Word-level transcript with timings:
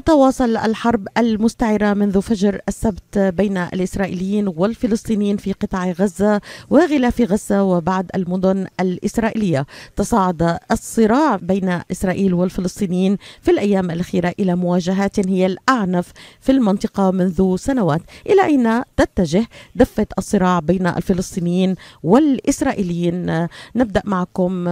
تتواصل 0.00 0.56
الحرب 0.56 1.08
المستعرة 1.18 1.94
منذ 1.94 2.22
فجر 2.22 2.60
السبت 2.68 3.18
بين 3.18 3.56
الإسرائيليين 3.56 4.48
والفلسطينيين 4.48 5.36
في 5.36 5.52
قطاع 5.52 5.90
غزة 5.90 6.40
وغلاف 6.70 7.20
غزة 7.20 7.62
وبعد 7.62 8.10
المدن 8.14 8.66
الإسرائيلية. 8.80 9.66
تصاعد 9.96 10.58
الصراع 10.70 11.36
بين 11.36 11.80
إسرائيل 11.90 12.34
والفلسطينيين 12.34 13.16
في 13.42 13.50
الأيام 13.50 13.90
الأخيرة 13.90 14.34
إلى 14.40 14.54
مواجهات 14.54 15.28
هي 15.28 15.46
الأعنف 15.46 16.12
في 16.40 16.52
المنطقة 16.52 17.10
منذ 17.10 17.56
سنوات. 17.56 18.02
إلى 18.26 18.44
أين 18.44 18.82
تتجه 18.96 19.46
دفة 19.74 20.06
الصراع 20.18 20.58
بين 20.58 20.86
الفلسطينيين 20.86 21.74
والإسرائيليين؟ 22.02 23.48
نبدأ 23.76 24.02
معكم 24.04 24.64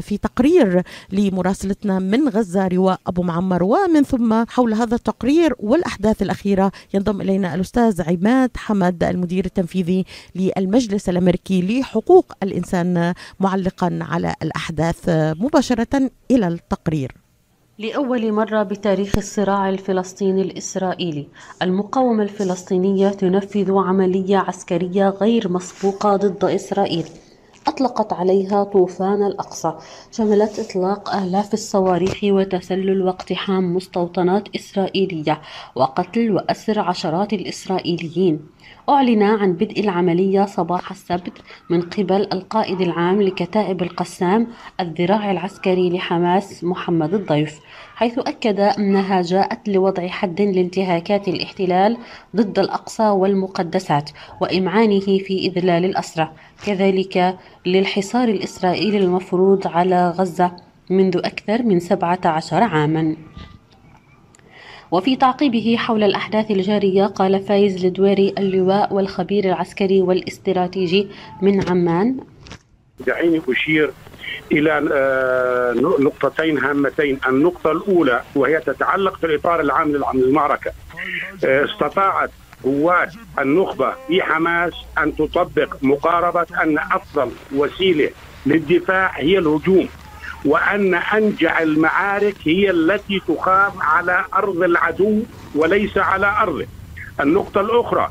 في 0.00 0.18
تقرير 0.22 0.82
لمراسلتنا 1.12 1.98
من 1.98 2.28
غزة 2.28 2.68
رواء 2.68 3.00
أبو 3.06 3.22
معمر. 3.22 3.62
ومن 3.62 4.02
ثم 4.02 4.45
حول 4.48 4.74
هذا 4.74 4.94
التقرير 4.94 5.54
والأحداث 5.60 6.22
الأخيرة 6.22 6.72
ينضم 6.94 7.20
إلينا 7.20 7.54
الأستاذ 7.54 8.02
عماد 8.02 8.50
حمد 8.56 9.04
المدير 9.04 9.44
التنفيذي 9.44 10.04
للمجلس 10.34 11.08
الأمريكي 11.08 11.80
لحقوق 11.80 12.32
الإنسان 12.42 13.14
معلقا 13.40 13.98
على 14.02 14.34
الأحداث 14.42 15.08
مباشرة 15.40 16.10
إلى 16.30 16.48
التقرير. 16.48 17.12
لأول 17.78 18.32
مرة 18.32 18.62
بتاريخ 18.62 19.18
الصراع 19.18 19.68
الفلسطيني 19.68 20.42
الإسرائيلي 20.42 21.26
المقاومة 21.62 22.22
الفلسطينية 22.22 23.08
تنفذ 23.08 23.72
عملية 23.72 24.36
عسكرية 24.36 25.08
غير 25.08 25.52
مسبوقة 25.52 26.16
ضد 26.16 26.44
إسرائيل. 26.44 27.04
أطلقت 27.68 28.12
عليها 28.12 28.64
طوفان 28.64 29.26
الأقصى. 29.26 29.72
شملت 30.12 30.58
إطلاق 30.58 31.14
آلاف 31.14 31.54
الصواريخ 31.54 32.20
وتسلل 32.24 33.02
واقتحام 33.02 33.76
مستوطنات 33.76 34.48
إسرائيلية 34.56 35.40
وقتل 35.74 36.30
وأسر 36.30 36.78
عشرات 36.80 37.32
الإسرائيليين. 37.32 38.55
أعلن 38.88 39.22
عن 39.22 39.52
بدء 39.52 39.80
العملية 39.80 40.44
صباح 40.44 40.90
السبت 40.90 41.32
من 41.70 41.82
قبل 41.82 42.28
القائد 42.32 42.80
العام 42.80 43.22
لكتائب 43.22 43.82
القسام 43.82 44.46
الذراع 44.80 45.30
العسكري 45.30 45.90
لحماس 45.90 46.64
محمد 46.64 47.14
الضيف 47.14 47.60
حيث 47.94 48.18
أكد 48.18 48.60
أنها 48.60 49.22
جاءت 49.22 49.68
لوضع 49.68 50.08
حد 50.08 50.40
لانتهاكات 50.40 51.28
الاحتلال 51.28 51.96
ضد 52.36 52.58
الأقصى 52.58 53.08
والمقدسات 53.08 54.10
وإمعانه 54.40 55.00
في 55.00 55.38
إذلال 55.38 55.84
الأسرى 55.84 56.28
كذلك 56.66 57.38
للحصار 57.66 58.28
الإسرائيلي 58.28 58.98
المفروض 58.98 59.66
على 59.66 60.10
غزة 60.10 60.52
منذ 60.90 61.16
أكثر 61.16 61.62
من 61.62 61.80
17 61.80 62.62
عاماً. 62.62 63.16
وفي 64.90 65.16
تعقيبه 65.16 65.76
حول 65.78 66.02
الأحداث 66.02 66.50
الجارية 66.50 67.06
قال 67.06 67.40
فايز 67.40 67.84
الدويري 67.84 68.34
اللواء 68.38 68.94
والخبير 68.94 69.44
العسكري 69.44 70.02
والاستراتيجي 70.02 71.08
من 71.42 71.68
عمان. 71.68 72.16
دعيني 73.06 73.40
أشير 73.48 73.90
إلى 74.52 74.80
نقطتين 76.00 76.58
هامتين. 76.58 77.18
النقطة 77.28 77.72
الأولى 77.72 78.22
وهي 78.34 78.60
تتعلق 78.60 79.16
في 79.16 79.26
الإطار 79.26 79.60
العام 79.60 79.92
للمعركة. 80.14 80.70
استطاعت 81.44 82.30
قوات 82.64 83.12
النخبة 83.38 83.92
في 84.08 84.22
حماس 84.22 84.72
أن 84.98 85.16
تطبق 85.16 85.76
مقاربة 85.82 86.46
أن 86.62 86.78
أفضل 86.78 87.30
وسيلة 87.54 88.10
للدفاع 88.46 89.12
هي 89.16 89.38
الهجوم. 89.38 89.88
وأن 90.46 90.94
أنجع 90.94 91.62
المعارك 91.62 92.34
هي 92.44 92.70
التي 92.70 93.20
تقام 93.28 93.72
على 93.80 94.24
أرض 94.34 94.62
العدو 94.62 95.22
وليس 95.54 95.98
على 95.98 96.36
أرضه. 96.42 96.66
النقطة 97.20 97.60
الأخرى 97.60 98.10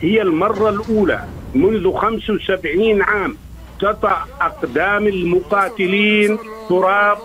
هي 0.00 0.22
المرة 0.22 0.68
الأولى 0.68 1.24
منذ 1.54 1.92
75 1.92 3.02
عام 3.02 3.36
تطأ 3.80 4.26
أقدام 4.40 5.06
المقاتلين 5.06 6.38
تراب 6.68 7.18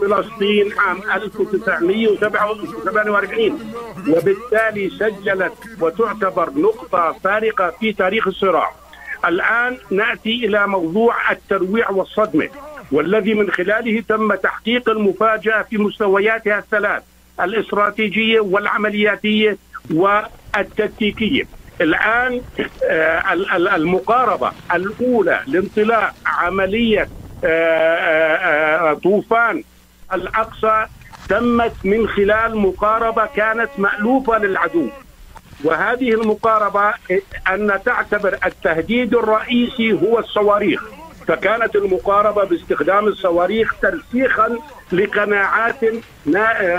فلسطين 0.00 0.72
عام 0.78 0.98
1947 1.14 3.72
وبالتالي 4.08 4.90
سجلت 4.90 5.52
وتعتبر 5.80 6.50
نقطة 6.56 7.12
فارقة 7.24 7.70
في 7.80 7.92
تاريخ 7.92 8.26
الصراع. 8.26 8.70
الآن 9.24 9.76
نأتي 9.90 10.46
إلى 10.46 10.66
موضوع 10.66 11.32
الترويع 11.32 11.90
والصدمة. 11.90 12.48
والذي 12.92 13.34
من 13.34 13.50
خلاله 13.50 14.00
تم 14.08 14.34
تحقيق 14.34 14.88
المفاجأة 14.88 15.62
في 15.62 15.78
مستوياتها 15.78 16.58
الثلاث 16.58 17.02
الإستراتيجية 17.40 18.40
والعملياتية 18.40 19.56
والتكتيكية. 19.94 21.42
الآن 21.80 22.40
المقاربة 23.74 24.52
الأولى 24.74 25.40
لانطلاق 25.46 26.14
عملية 26.26 27.08
طوفان 29.02 29.64
الأقصى 30.12 30.86
تمت 31.28 31.74
من 31.84 32.08
خلال 32.08 32.56
مقاربة 32.56 33.26
كانت 33.26 33.70
مألوفة 33.78 34.38
للعدو. 34.38 34.88
وهذه 35.64 36.10
المقاربة 36.10 36.94
أن 37.50 37.78
تعتبر 37.84 38.38
التهديد 38.46 39.14
الرئيسي 39.14 39.92
هو 39.92 40.18
الصواريخ. 40.18 40.82
فكانت 41.28 41.76
المقاربة 41.76 42.44
باستخدام 42.44 43.06
الصواريخ 43.06 43.74
ترسيخا 43.82 44.58
لقناعات 44.92 45.80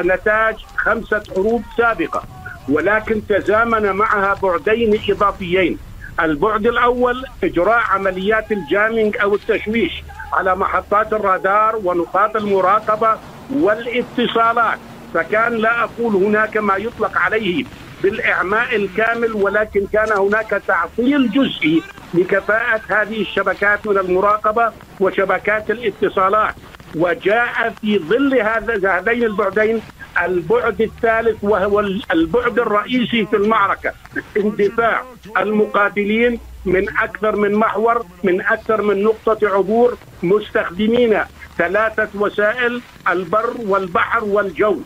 نتاج 0.05 0.55
خمسة 0.77 1.23
حروب 1.35 1.63
سابقة 1.77 2.23
ولكن 2.69 3.27
تزامن 3.27 3.91
معها 3.91 4.33
بعدين 4.33 4.99
إضافيين. 5.09 5.77
البعد 6.19 6.67
الأول 6.67 7.23
إجراء 7.43 7.79
عمليات 7.89 8.51
الجامينج 8.51 9.17
أو 9.21 9.35
التشويش 9.35 10.03
على 10.33 10.55
محطات 10.55 11.13
الرادار 11.13 11.75
ونقاط 11.83 12.35
المراقبة 12.35 13.17
والاتصالات 13.49 14.79
فكان 15.13 15.53
لا 15.53 15.83
أقول 15.83 16.15
هناك 16.15 16.57
ما 16.57 16.75
يطلق 16.77 17.17
عليه. 17.17 17.65
بالإعماء 18.03 18.75
الكامل 18.75 19.33
ولكن 19.33 19.85
كان 19.93 20.11
هناك 20.11 20.49
تعطيل 20.67 21.31
جزئي 21.31 21.83
لكفاءة 22.13 22.81
هذه 22.87 23.21
الشبكات 23.21 23.87
من 23.87 23.97
المراقبة 23.97 24.71
وشبكات 24.99 25.71
الاتصالات. 25.71 26.55
وجاء 26.95 27.73
في 27.81 27.99
ظل 27.99 28.33
هذا 28.41 28.89
هذين 28.99 29.23
البعدين 29.23 29.81
البعد 30.23 30.81
الثالث 30.81 31.37
وهو 31.43 31.79
البعد 32.13 32.59
الرئيسي 32.59 33.25
في 33.25 33.35
المعركة. 33.35 33.91
اندفاع 34.37 35.03
المقاتلين 35.37 36.39
من 36.65 36.89
أكثر 36.97 37.35
من 37.35 37.55
محور 37.55 38.05
من 38.23 38.41
أكثر 38.41 38.81
من 38.81 39.03
نقطة 39.03 39.39
عبور 39.55 39.97
مستخدمين 40.23 41.19
ثلاثة 41.57 42.09
وسائل 42.15 42.81
البر 43.09 43.53
والبحر 43.59 44.23
والجو. 44.23 44.77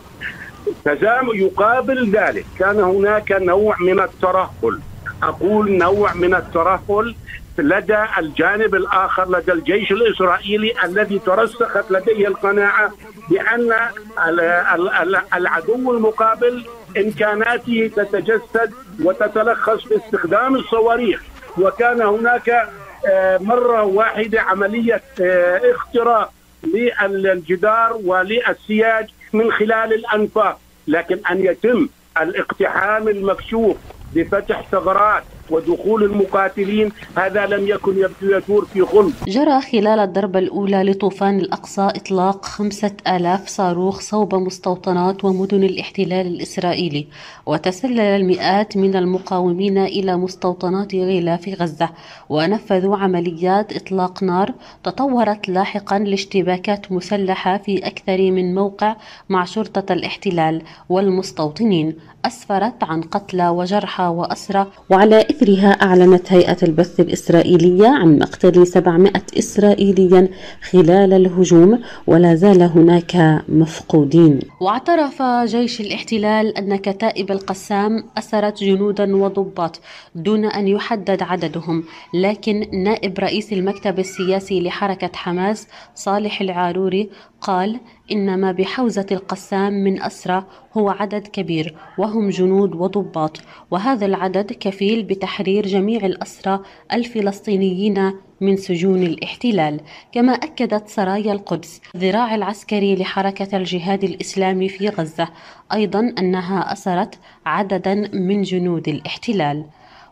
تزام 0.84 1.28
يقابل 1.34 2.10
ذلك. 2.10 2.46
كان 2.58 2.80
هناك 2.80 3.32
نوع 3.32 3.76
من 3.80 4.00
الترهل. 4.00 4.80
أقول 5.22 5.72
نوع 5.72 6.14
من 6.14 6.34
الترهل 6.34 7.14
لدى 7.58 8.04
الجانب 8.18 8.74
الآخر 8.74 9.30
لدى 9.30 9.52
الجيش 9.52 9.92
الإسرائيلي 9.92 10.74
الذي 10.84 11.18
ترسخت 11.18 11.90
لديه 11.90 12.28
القناعة 12.28 12.92
بأن 13.30 13.74
العدو 15.34 15.92
المقابل 15.92 16.64
إمكاناته 16.96 17.90
تتجسد 17.96 18.72
وتتلخص 19.04 19.84
في 19.84 19.96
استخدام 19.96 20.54
الصواريخ. 20.54 21.22
وكان 21.58 22.02
هناك 22.02 22.68
مرة 23.40 23.82
واحدة 23.82 24.40
عملية 24.40 25.02
اختراق 25.74 26.32
للجدار 26.64 27.98
وللسياج. 28.04 29.10
من 29.34 29.52
خلال 29.52 29.94
الأنفاق 29.94 30.60
لكن 30.88 31.20
أن 31.30 31.44
يتم 31.44 31.88
الاقتحام 32.20 33.08
المكشوف 33.08 33.76
بفتح 34.14 34.68
ثغرات 34.72 35.24
ودخول 35.50 36.04
المقاتلين 36.04 36.92
هذا 37.16 37.46
لم 37.46 37.68
يكن 37.68 37.94
يدور 38.22 38.64
في 38.64 38.80
غلب 38.80 39.12
جرى 39.28 39.60
خلال 39.60 39.98
الضربة 39.98 40.38
الأولى 40.38 40.82
لطوفان 40.82 41.38
الأقصى 41.38 41.82
إطلاق 41.82 42.44
خمسة 42.44 42.92
آلاف 43.08 43.48
صاروخ 43.48 44.00
صوب 44.00 44.34
مستوطنات 44.34 45.24
ومدن 45.24 45.64
الاحتلال 45.64 46.26
الإسرائيلي 46.26 47.06
وتسلل 47.46 48.00
المئات 48.00 48.76
من 48.76 48.96
المقاومين 48.96 49.78
إلى 49.78 50.16
مستوطنات 50.16 50.94
غلاف 50.94 51.48
غزة 51.60 51.88
ونفذوا 52.28 52.96
عمليات 52.96 53.76
إطلاق 53.76 54.22
نار 54.22 54.52
تطورت 54.84 55.48
لاحقا 55.48 55.98
لاشتباكات 55.98 56.92
مسلحة 56.92 57.58
في 57.58 57.86
أكثر 57.86 58.18
من 58.30 58.54
موقع 58.54 58.96
مع 59.28 59.44
شرطة 59.44 59.92
الاحتلال 59.92 60.62
والمستوطنين 60.88 61.96
أسفرت 62.24 62.84
عن 62.84 63.02
قتلى 63.02 63.48
وجرحى 63.48 64.04
وأسرى 64.04 64.66
وعلى 64.90 65.20
إثرها 65.34 65.68
أعلنت 65.68 66.32
هيئة 66.32 66.56
البث 66.62 67.00
الإسرائيلية 67.00 67.88
عن 67.88 68.18
مقتل 68.18 68.66
700 68.66 69.12
إسرائيليا 69.38 70.28
خلال 70.70 71.12
الهجوم 71.12 71.80
ولا 72.06 72.34
زال 72.34 72.62
هناك 72.62 73.42
مفقودين. 73.48 74.40
واعترف 74.60 75.22
جيش 75.44 75.80
الاحتلال 75.80 76.58
أن 76.58 76.76
كتائب 76.76 77.30
القسام 77.30 78.04
أسرت 78.18 78.62
جنودا 78.62 79.16
وضباط 79.16 79.80
دون 80.14 80.44
أن 80.44 80.68
يحدد 80.68 81.22
عددهم 81.22 81.84
لكن 82.14 82.66
نائب 82.72 83.18
رئيس 83.18 83.52
المكتب 83.52 83.98
السياسي 83.98 84.60
لحركة 84.60 85.10
حماس 85.14 85.66
صالح 85.94 86.40
العاروري 86.40 87.10
قال 87.44 87.80
إن 88.12 88.40
ما 88.40 88.52
بحوزة 88.52 89.06
القسام 89.12 89.72
من 89.72 90.02
أسرى 90.02 90.44
هو 90.76 90.90
عدد 90.90 91.26
كبير 91.26 91.74
وهم 91.98 92.30
جنود 92.30 92.74
وضباط 92.74 93.40
وهذا 93.70 94.06
العدد 94.06 94.52
كفيل 94.52 95.02
بتحرير 95.02 95.66
جميع 95.66 96.06
الأسرى 96.06 96.60
الفلسطينيين 96.92 98.12
من 98.40 98.56
سجون 98.56 99.02
الاحتلال. 99.02 99.80
كما 100.12 100.32
أكدت 100.32 100.88
سرايا 100.88 101.32
القدس 101.32 101.80
ذراع 101.96 102.34
العسكري 102.34 102.96
لحركة 102.96 103.56
الجهاد 103.56 104.04
الإسلامي 104.04 104.68
في 104.68 104.88
غزة 104.88 105.28
أيضا 105.72 106.12
أنها 106.18 106.72
أسرت 106.72 107.18
عددا 107.46 107.94
من 108.12 108.42
جنود 108.42 108.88
الاحتلال. 108.88 109.64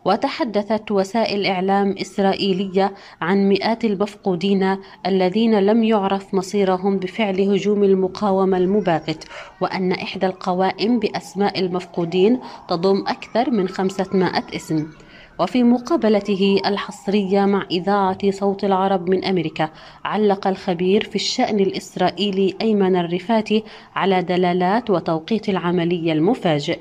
وتحدثت 0.05 0.91
وسائل 0.91 1.45
إعلام 1.45 1.95
إسرائيلية 2.01 2.93
عن 3.21 3.49
مئات 3.49 3.85
المفقودين 3.85 4.77
الذين 5.05 5.59
لم 5.59 5.83
يعرف 5.83 6.33
مصيرهم 6.33 6.97
بفعل 6.97 7.41
هجوم 7.41 7.83
المقاومة 7.83 8.57
المباغت 8.57 9.27
وأن 9.61 9.91
إحدى 9.91 10.25
القوائم 10.25 10.99
بأسماء 10.99 11.59
المفقودين 11.59 12.39
تضم 12.69 13.03
أكثر 13.07 13.51
من 13.51 13.67
500 13.67 14.43
اسم. 14.55 14.87
وفي 15.39 15.63
مقابلته 15.63 16.61
الحصرية 16.65 17.45
مع 17.45 17.65
إذاعة 17.71 18.31
صوت 18.31 18.63
العرب 18.63 19.09
من 19.09 19.25
أمريكا 19.25 19.69
علق 20.05 20.47
الخبير 20.47 21.03
في 21.03 21.15
الشأن 21.15 21.59
الإسرائيلي 21.59 22.55
أيمن 22.61 22.95
الرفاتي 22.95 23.63
على 23.95 24.21
دلالات 24.21 24.89
وتوقيت 24.89 25.49
العملية 25.49 26.13
المفاجئ. 26.13 26.79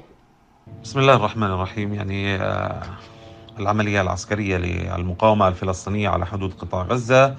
بسم 0.84 1.00
الله 1.00 1.16
الرحمن 1.16 1.46
الرحيم. 1.46 1.94
يعني 1.94 2.36
آه، 2.36 2.82
العملية 3.60 4.00
العسكرية 4.00 4.56
للمقاومة 4.56 5.49
الفلسطينية 5.49 6.08
على 6.08 6.26
حدود 6.26 6.54
قطاع 6.54 6.82
غزة 6.82 7.34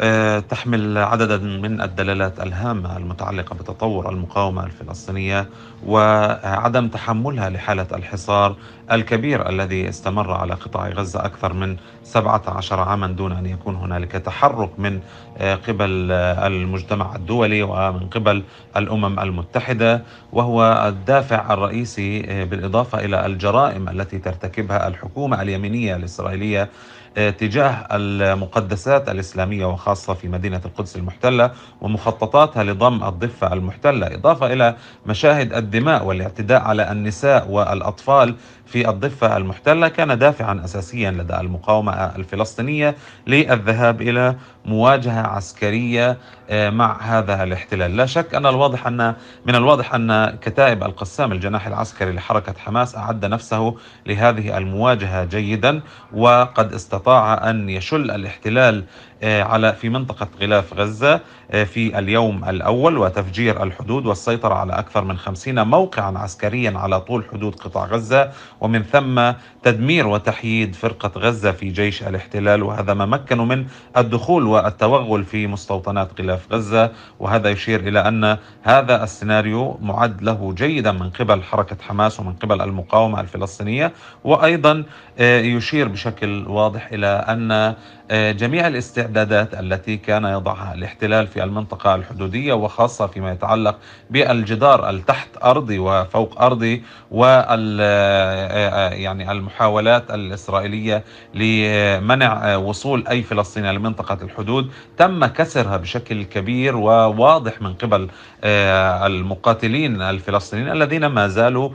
آه، 0.00 0.38
تحمل 0.38 0.98
عددا 0.98 1.36
من 1.36 1.80
الدلالات 1.80 2.40
الهامة 2.40 2.96
المتعلقة 2.96 3.54
بتطور 3.54 4.08
المقاومة 4.08 4.64
الفلسطينية 4.64 5.48
وعدم 5.86 6.88
تحملها 6.88 7.50
لحالة 7.50 7.86
الحصار 7.92 8.56
الكبير 8.92 9.48
الذي 9.48 9.88
استمر 9.88 10.30
على 10.32 10.54
قطاع 10.54 10.88
غزة 10.88 11.24
أكثر 11.24 11.52
من 11.52 11.76
17 12.04 12.80
عاما 12.80 13.06
دون 13.06 13.32
أن 13.32 13.46
يكون 13.46 13.74
هنالك 13.76 14.12
تحرك 14.12 14.70
من 14.78 15.00
آه، 15.38 15.54
قبل 15.54 16.08
آه، 16.12 16.46
المجتمع 16.46 17.16
الدولي 17.16 17.62
ومن 17.62 18.08
قبل 18.08 18.42
الأمم 18.76 19.20
المتحدة. 19.20 20.02
وهو 20.32 20.84
الدافع 20.88 21.52
الرئيسي 21.54 22.22
بالإضافة 22.44 23.04
إلى 23.04 23.26
الجرائم 23.26 23.88
التي 23.88 24.18
ترتكبها 24.18 24.88
الحكومة 24.88 25.42
اليمينية 25.42 25.96
الإسرائيلية 25.96 26.68
تجاه 27.16 27.86
المقدسات 27.92 29.08
الإسلامية 29.08 29.66
وخاصة 29.66 30.14
في 30.14 30.28
مدينة 30.28 30.60
القدس 30.64 30.96
المحتلة 30.96 31.50
ومخططاتها 31.80 32.64
لضم 32.64 33.04
الضفة 33.04 33.52
المحتلة. 33.52 34.06
إضافة 34.14 34.52
إلى 34.52 34.76
مشاهد 35.06 35.52
الدماء 35.70 36.04
والاعتداء 36.04 36.60
على 36.62 36.92
النساء 36.92 37.48
والأطفال 37.50 38.34
في 38.70 38.88
الضفة 38.88 39.36
المحتلة 39.36 39.88
كان 39.88 40.18
دافعا 40.18 40.64
أساسيا 40.64 41.10
لدى 41.10 41.36
المقاومة 41.40 41.92
الفلسطينية 41.92 42.96
للذهاب 43.26 44.02
إلى 44.02 44.36
مواجهة 44.64 45.20
عسكرية 45.26 46.18
آه، 46.50 46.70
مع 46.70 47.02
هذا 47.02 47.42
الاحتلال. 47.42 47.96
لا 47.96 48.06
شك 48.06 48.34
أن 48.34 48.46
الواضح 48.46 48.86
أن 48.86 49.14
من 49.46 49.54
الواضح 49.54 49.94
أن 49.94 50.36
كتائب 50.42 50.82
القسام 50.84 51.32
الجناح 51.32 51.66
العسكري 51.66 52.12
لحركة 52.12 52.54
حماس 52.58 52.96
أعد 52.96 53.24
نفسه 53.24 53.74
لهذه 54.06 54.58
المواجهة 54.58 55.24
جيدا 55.24 55.80
وقد 56.12 56.72
استطاع 56.72 57.50
أن 57.50 57.68
يشل 57.70 58.10
الاحتلال 58.10 58.84
آه، 59.22 59.42
على 59.42 59.72
في 59.72 59.88
منطقة 59.88 60.28
غلاف 60.40 60.74
غزة 60.74 61.20
آه، 61.50 61.64
في 61.64 61.98
اليوم 61.98 62.44
الأول 62.48 62.98
وتفجير 62.98 63.62
الحدود 63.62 64.06
والسيطرة 64.06 64.54
على 64.54 64.72
أكثر 64.72 65.04
من 65.04 65.18
خمسين 65.18 65.66
موقعا 65.66 66.18
عسكريا 66.18 66.78
على 66.78 67.00
طول 67.00 67.24
حدود 67.32 67.54
قطاع 67.54 67.84
غزة. 67.84 68.30
ومن 68.60 68.82
ثم 68.82 69.32
تدمير 69.62 70.06
وتحييد 70.06 70.74
فرقة 70.74 71.20
غزة 71.20 71.52
في 71.52 71.68
جيش 71.68 72.02
الاحتلال 72.02 72.62
وهذا 72.62 72.94
ما 72.94 73.06
مكنوا 73.06 73.44
من 73.44 73.66
الدخول 73.96 74.46
والتوغل 74.46 75.24
في 75.24 75.46
مستوطنات 75.46 76.20
غلاف 76.20 76.52
غزة. 76.52 76.90
وهذا 77.20 77.50
يشير 77.50 77.80
إلى 77.80 78.08
أن 78.08 78.36
هذا 78.62 79.04
السيناريو 79.04 79.78
معد 79.82 80.22
له 80.22 80.54
جيدا 80.56 80.92
من 80.92 81.10
قبل 81.10 81.42
حركة 81.42 81.76
حماس 81.88 82.20
ومن 82.20 82.32
قبل 82.32 82.60
المقاومة 82.60 83.20
الفلسطينية. 83.20 83.92
وأيضا 84.24 84.84
آه، 85.18 85.40
يشير 85.40 85.88
بشكل 85.88 86.48
واضح 86.48 86.88
إلى 86.92 87.06
أن 87.06 87.74
جميع 88.10 88.66
الاستعدادات 88.66 89.54
التي 89.54 89.96
كان 89.96 90.24
يضعها 90.24 90.74
الاحتلال 90.74 91.26
في 91.26 91.44
المنطقة 91.44 91.94
الحدودية 91.94 92.52
وخاصة 92.52 93.06
فيما 93.06 93.32
يتعلق 93.32 93.78
بالجدار 94.10 94.90
التحت 94.90 95.28
أرضي 95.44 95.78
وفوق 95.78 96.42
أرضي 96.42 96.82
وال 97.10 97.78
آه، 97.80 98.88
يعني 98.90 99.32
المحاولات 99.32 100.10
الإسرائيلية 100.10 101.04
لمنع 101.34 102.56
وصول 102.56 103.08
أي 103.08 103.22
فلسطيني 103.22 103.72
لمنطقة 103.72 104.18
الحدود. 104.22 104.70
تم 104.96 105.26
كسرها 105.26 105.76
بشكل 105.76 106.22
كبير 106.22 106.76
وواضح 106.76 107.62
من 107.62 107.74
قبل 107.74 108.08
المقاتلين 108.44 110.02
الفلسطينيين 110.02 110.72
الذين 110.72 111.06
ما 111.06 111.28
زالوا 111.28 111.70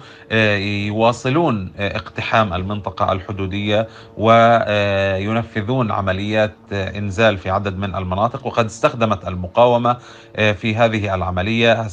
يواصلون 0.88 1.72
اقتحام 1.80 2.54
المنطقة 2.54 3.12
الحدودية 3.12 3.88
وينفذون 4.18 5.92
عمليات 5.92 6.25
عمليات 6.26 6.74
إنزال 6.74 7.38
في 7.38 7.50
عدد 7.50 7.78
من 7.78 7.96
المناطق 7.96 8.48
وقد 8.48 8.66
استخدمت 8.66 9.28
المقاومة 9.28 9.98
آه، 10.36 10.52
في 10.52 10.76
هذه 10.76 11.16
العملية 11.16 11.88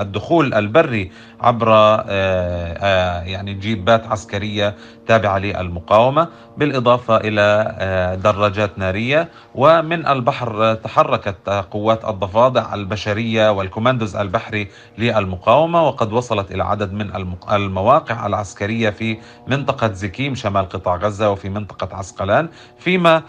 الدخول 0.00 0.54
البري 0.54 1.10
عبر 1.40 1.72
آه، 1.72 2.04
آه، 2.08 3.22
يعني 3.22 3.54
جيبات 3.54 4.06
عسكرية 4.06 4.74
تابعه 5.08 5.38
للمقاومة 5.38 6.28
بالإضافة 6.56 7.16
إلى 7.16 8.18
دراجات 8.24 8.78
نارية. 8.78 9.28
ومن 9.54 10.06
البحر 10.06 10.74
تحركت 10.74 11.48
قوات 11.48 12.04
الضفادع 12.04 12.74
البشرية 12.74 13.52
والكوماندوز 13.52 14.16
البحري 14.16 14.68
للمقاومة 14.98 15.86
وقد 15.86 16.12
وصلت 16.12 16.50
إلى 16.50 16.64
عدد 16.64 16.92
من 16.92 17.10
المواقع 17.52 18.26
العسكرية 18.26 18.90
في 18.90 19.18
منطقة 19.46 19.92
زيكيم 19.92 20.34
شمال 20.34 20.68
قطاع 20.68 20.96
غزة 20.96 21.30
وفي 21.30 21.48
منطقة 21.48 21.96
عسقلان. 21.96 22.48
فيما 22.78 23.22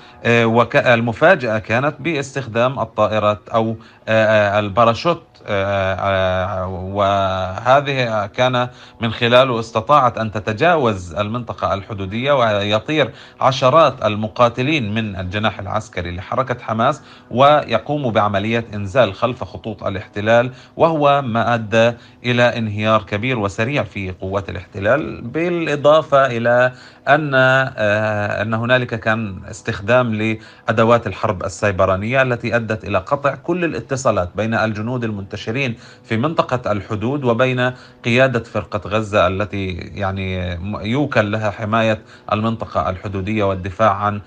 المفاجأة 0.75 1.59
كانت 1.59 1.95
باستخدام 1.99 2.79
الطائرات 2.79 3.49
أو 3.49 3.75
آه، 4.07 4.55
آه، 4.55 4.59
الباراشوت. 4.59 5.23
آه، 5.49 6.67
وهذه 6.67 8.25
كان 8.25 8.67
من 9.01 9.11
خلاله 9.11 9.59
استطاعت 9.59 10.17
أن 10.17 10.31
تتجاوز 10.31 11.13
المنطقة 11.13 11.66
الحدودية 11.73 12.31
ويطير 12.31 13.11
عشرات 13.41 14.05
المقاتلين 14.05 14.93
من 14.93 15.15
الجناح 15.15 15.59
العسكري 15.59 16.11
لحركة 16.15 16.63
حماس 16.63 17.01
ويقوموا 17.31 18.11
بعملية 18.11 18.65
إنزال 18.73 19.13
خلف 19.13 19.43
خطوط 19.43 19.83
الاحتلال 19.83 20.51
وهو 20.77 21.21
ما 21.21 21.53
أدى 21.53 21.93
إلى 22.25 22.43
انهيار 22.43 23.03
كبير 23.03 23.39
وسريع 23.39 23.83
في 23.83 24.11
قوات 24.11 24.49
الاحتلال 24.49 25.21
بالإضافة 25.21 26.25
إلى 26.25 26.71
أن 27.07 27.31
أن 28.41 28.53
هنالك 28.53 28.99
كان 28.99 29.41
استخدام 29.49 30.15
لأدوات 30.15 31.07
الحرب 31.07 31.43
السيبرانية 31.43 32.21
التي 32.21 32.55
أدت 32.55 32.83
إلى 32.83 32.97
قطع 32.97 33.35
كل 33.35 33.65
الاتصالات 33.65 34.29
بين 34.35 34.53
الجنود 34.53 35.03
المنتشرين 35.03 35.75
في 36.03 36.17
منطقة 36.17 36.71
الحدود 36.71 37.23
وبين 37.23 37.71
قيادة 38.05 38.43
فرقة 38.43 38.89
غزة 38.89 39.27
التي 39.27 39.67
يعني 39.71 40.57
يوكل 40.81 41.31
لها 41.31 41.51
حماية 41.51 42.01
المنطقة 42.33 42.89
الحدودية 42.89 43.43
والدفاع 43.43 43.93
عن 43.93 44.21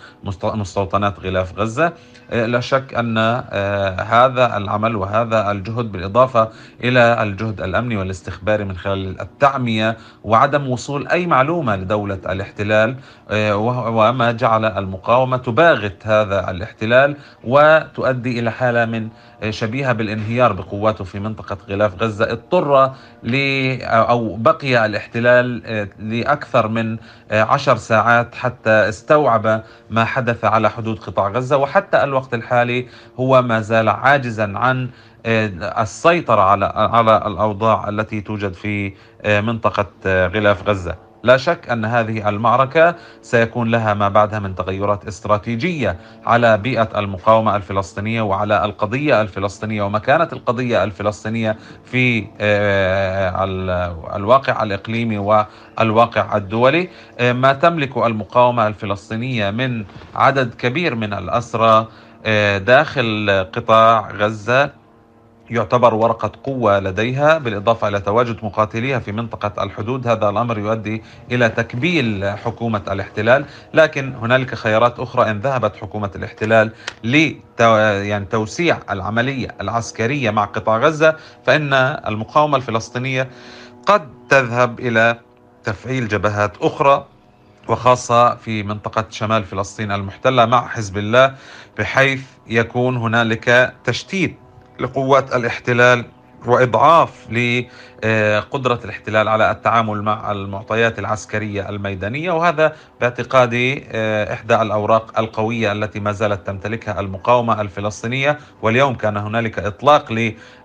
مستوطنات 0.44 1.20
غلاف 1.20 1.58
غزة. 1.58 1.92
لا 2.32 2.60
شك 2.60 2.94
أن 2.94 3.18
آه، 3.18 4.00
هذا 4.02 4.56
العمل 4.56 4.96
وهذا 4.96 5.50
الجهد 5.50 5.92
بالإضافة 5.92 6.48
إلى 6.84 7.22
الجهد 7.22 7.60
الأمني 7.60 7.96
والاستخباري 7.96 8.64
من 8.64 8.76
خلال 8.76 9.20
التعمية 9.20 9.96
وعدم 10.24 10.68
وصول 10.68 11.08
أي 11.08 11.26
معلومة 11.26 11.76
لدولة 11.76 12.18
الاحتلال 12.28 12.69
آه، 12.72 13.56
وما 13.56 14.32
جعل 14.32 14.64
المقاومة 14.64 15.36
تباغت 15.36 16.06
هذا 16.06 16.50
الاحتلال 16.50 17.16
وتؤدي 17.44 18.38
إلى 18.38 18.50
حالة 18.50 18.84
من 18.84 19.08
شبيهة 19.50 19.92
بالانهيار 19.92 20.52
بقواته 20.52 21.04
في 21.04 21.18
منطقة 21.20 21.58
غلاف 21.68 22.02
غزة. 22.02 22.32
اضطر 22.32 22.92
ل 23.22 23.34
أو 23.82 24.36
بقي 24.36 24.86
الاحتلال 24.86 25.62
لأكثر 25.98 26.68
من 26.68 26.96
عشر 27.32 27.76
ساعات 27.76 28.34
حتى 28.34 28.70
استوعب 28.70 29.62
ما 29.90 30.04
حدث 30.04 30.44
على 30.44 30.70
حدود 30.70 30.98
قطاع 30.98 31.28
غزة. 31.28 31.56
وحتى 31.56 32.04
الوقت 32.04 32.34
الحالي 32.34 32.86
هو 33.20 33.42
ما 33.42 33.60
زال 33.60 33.88
عاجزا 33.88 34.52
عن 34.58 34.90
السيطرة 35.26 36.40
على 36.42 36.72
على 36.74 37.16
الأوضاع 37.26 37.88
التي 37.88 38.20
توجد 38.20 38.52
في 38.52 38.92
منطقة 39.26 39.86
غلاف 40.06 40.68
غزة. 40.68 41.09
لا 41.22 41.36
شك 41.36 41.70
أن 41.70 41.84
هذه 41.84 42.28
المعركة 42.28 42.94
سيكون 43.22 43.70
لها 43.70 43.94
ما 43.94 44.08
بعدها 44.08 44.38
من 44.38 44.54
تغيرات 44.54 45.06
استراتيجية 45.06 45.96
على 46.26 46.58
بيئة 46.58 46.88
المقاومة 46.98 47.56
الفلسطينية 47.56 48.22
وعلى 48.22 48.64
القضية 48.64 49.20
الفلسطينية 49.22 49.82
ومكانة 49.82 50.28
القضية 50.32 50.84
الفلسطينية 50.84 51.56
في 51.84 52.26
آه، 52.40 53.44
الواقع 54.16 54.62
الإقليمي 54.62 55.18
والواقع 55.18 56.36
الدولي. 56.36 56.88
آه، 57.18 57.32
ما 57.32 57.52
تملك 57.52 57.96
المقاومة 57.96 58.66
الفلسطينية 58.66 59.50
من 59.50 59.84
عدد 60.14 60.54
كبير 60.54 60.94
من 60.94 61.12
الأسرى 61.14 61.88
آه، 62.26 62.58
داخل 62.58 63.30
قطاع 63.52 64.10
غزة. 64.10 64.79
يعتبر 65.50 65.94
ورقة 65.94 66.32
قوة 66.44 66.78
لديها 66.78 67.38
بالإضافة 67.38 67.88
إلى 67.88 68.00
تواجد 68.00 68.44
مقاتليها 68.44 68.98
في 68.98 69.12
منطقة 69.12 69.62
الحدود. 69.62 70.06
هذا 70.06 70.28
الأمر 70.28 70.58
يؤدي 70.58 71.02
إلى 71.32 71.48
تكبيل 71.48 72.24
حكومة 72.44 72.82
الاحتلال. 72.90 73.44
لكن 73.74 74.14
هنالك 74.14 74.54
خيارات 74.54 75.00
أخرى. 75.00 75.30
إن 75.30 75.40
ذهبت 75.40 75.76
حكومة 75.76 76.10
الاحتلال 76.16 76.72
لتو... 77.04 77.76
يعني 77.76 78.24
توسيع 78.24 78.78
العملية 78.90 79.54
العسكرية 79.60 80.30
مع 80.30 80.44
قطاع 80.44 80.78
غزة 80.78 81.16
فإن 81.46 81.72
المقاومة 82.06 82.56
الفلسطينية 82.56 83.28
قد 83.86 84.08
تذهب 84.28 84.80
إلى 84.80 85.18
تفعيل 85.64 86.08
جبهات 86.08 86.52
أخرى 86.62 87.06
وخاصة 87.68 88.34
في 88.34 88.62
منطقة 88.62 89.04
شمال 89.10 89.44
فلسطين 89.44 89.92
المحتلة 89.92 90.46
مع 90.46 90.68
حزب 90.68 90.98
الله 90.98 91.34
بحيث 91.78 92.22
يكون 92.46 92.96
هنالك 92.96 93.74
تشتيت 93.84 94.36
لقوات 94.80 95.34
الاحتلال 95.36 96.04
وإضعاف 96.46 97.30
لقدره 97.30 98.80
الاحتلال 98.84 99.28
على 99.28 99.50
التعامل 99.50 100.02
مع 100.02 100.32
المعطيات 100.32 100.98
العسكرية 100.98 101.68
الميدانية. 101.68 102.30
وهذا 102.32 102.72
باعتقادي 103.00 103.84
آه، 103.92 104.32
إحدى 104.32 104.62
الأوراق 104.62 105.18
القوية 105.18 105.72
التي 105.72 106.00
ما 106.00 106.12
زالت 106.12 106.46
تمتلكها 106.46 107.00
المقاومة 107.00 107.60
الفلسطينية. 107.60 108.38
واليوم 108.62 108.94
كان 108.94 109.16
هنالك 109.16 109.58
إطلاق 109.58 110.12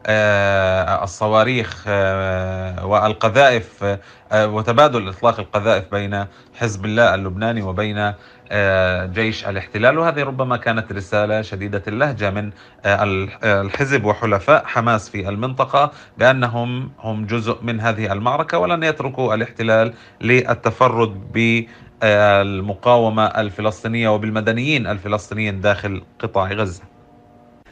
للصواريخ 0.08 1.84
آه، 1.88 2.86
والقذائف 2.86 3.84
آه، 4.32 4.48
وتبادل 4.48 5.10
إطلاق 5.10 5.40
القذائف 5.40 5.92
بين 5.92 6.26
حزب 6.56 6.86
الله 6.86 7.16
اللبناني 7.16 7.62
وبين 7.62 7.98
آه، 7.98 8.16
جيش 9.14 9.46
الاحتلال 9.48 9.98
وهذه 9.98 10.24
ربما 10.24 10.58
كانت 10.58 10.92
رسالة 10.92 11.42
شديدة 11.42 11.84
اللهجة 11.88 12.32
من 12.32 12.52
آه، 12.86 13.28
آه، 13.44 13.62
الحزب 13.62 14.06
وحلفاء 14.06 14.66
حماس 14.66 15.10
في 15.10 15.30
المنطقة 15.30 15.92
بأنهم 16.18 16.92
هم 17.00 17.26
جزء 17.26 17.58
من 17.64 17.80
هذه 17.82 18.14
المعركة 18.14 18.58
ولن 18.58 18.84
يتركوا 18.84 19.36
الاحتلال 19.36 19.94
للتفرد 20.22 21.32
بالمقاومة 22.02 23.26
الفلسطينية 23.26 24.10
وبالمدنيين 24.10 24.88
الفلسطينيين 24.88 25.62
داخل 25.62 26.04
قطاع 26.20 26.52
غزة. 26.52 26.95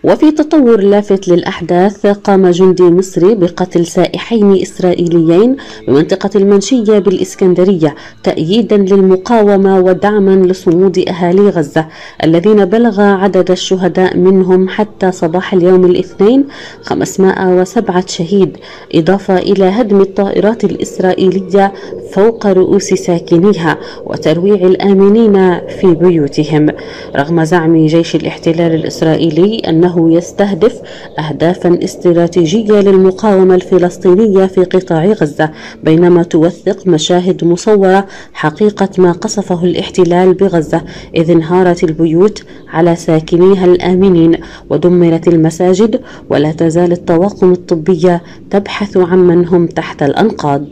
وفي 0.04 0.32
تطور 0.32 0.82
لافت 0.82 1.28
للأحداث 1.28 2.08
قام 2.08 2.50
جندي 2.50 2.84
مصري 2.84 3.36
بقتل 3.36 3.86
سائحين 3.86 4.62
إسرائيليين 4.62 5.56
بمنطقة 5.88 6.30
المنشية 6.36 7.00
بالإسكندرية 7.00 7.96
تأييدا 8.24 8.78
للمقاومة 8.78 9.80
ودعما 9.80 10.46
لصمود 10.46 11.00
أهالي 11.10 11.50
غزة 11.50 11.86
الذين 12.24 12.66
بلغ 12.66 13.02
عدد 13.02 13.52
الشهداء 13.52 14.18
منهم 14.18 14.70
حتى 14.70 15.12
صباح 15.12 15.54
اليوم 15.54 15.86
الاثنين 15.86 16.46
507 16.82 18.04
شهيد 18.08 18.58
إضافة 18.96 19.38
إلى 19.38 19.66
هدم 19.66 20.02
الطائرات 20.02 20.64
الإسرائيلية 20.64 21.74
فوق 22.12 22.46
رؤوس 22.48 22.84
ساكنيها 22.84 23.78
وترويع 24.06 24.56
الآمنين 24.56 25.60
في 25.68 25.96
بيوتهم. 25.96 26.70
رغم 27.16 27.44
زعم 27.44 27.86
جيش 27.86 28.16
الاحتلال 28.16 28.74
الإسرائيلي 28.76 29.60
أنه 29.60 29.93
أنه 29.94 30.14
يستهدف 30.14 30.82
أهدافا 31.20 31.80
استراتيجية 31.84 32.80
للمقاومة 32.80 33.56
الفلسطينية 33.56 34.46
في 34.46 34.64
قطاع 34.64 35.06
غزة 35.06 35.50
بينما 35.84 36.24
توثق 36.24 36.88
مشاهد 36.88 37.44
مصورة 37.44 38.06
حقيقة 38.34 38.90
ما 38.98 39.12
قصفه 39.12 39.64
الاحتلال 39.64 40.34
بغزة 40.34 40.82
إذ 41.16 41.32
انهارت 41.32 41.84
البيوت 41.84 42.44
على 42.74 42.96
ساكنيها 42.96 43.66
الآمنين 43.66 44.38
ودمرت 44.70 45.28
المساجد 45.28 46.02
ولا 46.30 46.52
تزال 46.52 46.92
الطواقم 46.92 47.52
الطبية 47.52 48.22
تبحث 48.50 48.98
عمن 48.98 49.48
هم 49.48 49.68
تحت 49.68 50.04
الأنقاض. 50.04 50.66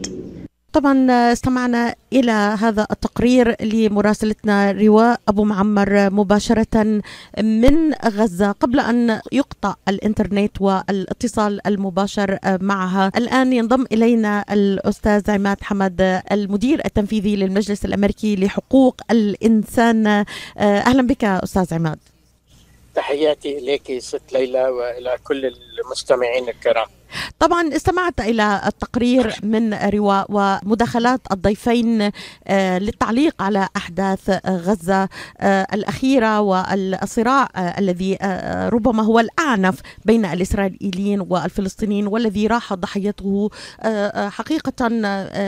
طبعا 0.73 1.11
استمعنا 1.33 1.95
إلى 2.13 2.31
هذا 2.31 2.87
التقرير 2.91 3.55
لمراسلتنا 3.63 4.71
رواء 4.71 5.19
أبو 5.27 5.43
معمر 5.43 6.09
مباشرة 6.09 7.01
من 7.43 7.93
غزة 7.93 8.51
قبل 8.51 8.79
أن 8.79 9.19
يقطع 9.31 9.75
الإنترنت 9.87 10.61
والاتصال 10.61 11.67
المباشر 11.67 12.37
معها. 12.61 13.11
الآن 13.15 13.53
ينضم 13.53 13.85
إلينا 13.91 14.45
الأستاذ 14.51 15.31
عماد 15.31 15.57
حمد 15.61 16.21
المدير 16.31 16.81
التنفيذي 16.85 17.35
للمجلس 17.35 17.85
الأمريكي 17.85 18.35
لحقوق 18.35 19.01
الإنسان. 19.11 20.25
أهلا 20.57 21.07
بك 21.07 21.23
أستاذ 21.23 21.73
عماد. 21.73 21.99
تحياتي 22.95 23.57
إليك 23.57 23.99
ست 23.99 24.33
ليلى 24.33 24.67
وإلى 24.67 25.17
كل 25.23 25.53
المستمعين 25.85 26.49
الكرام. 26.49 26.87
طبعا 27.39 27.75
استمعت 27.75 28.21
إلى 28.21 28.61
التقرير 28.65 29.35
من 29.43 29.73
رواء 29.73 30.25
ومداخلات 30.29 31.21
الضيفين 31.31 32.11
آه، 32.47 32.79
للتعليق 32.79 33.41
على 33.41 33.67
أحداث 33.77 34.29
غزة 34.47 35.09
آه، 35.39 35.67
الأخيرة 35.73 36.41
والصراع 36.41 37.47
آه، 37.55 37.79
الذي 37.79 38.17
ربما 38.73 39.03
هو 39.03 39.19
الأعنف 39.19 39.81
بين 40.05 40.25
الإسرائيليين 40.25 41.21
والفلسطينيين 41.29 42.07
والذي 42.07 42.47
راح 42.47 42.73
ضحيته 42.73 43.49
حقيقة 44.15 44.89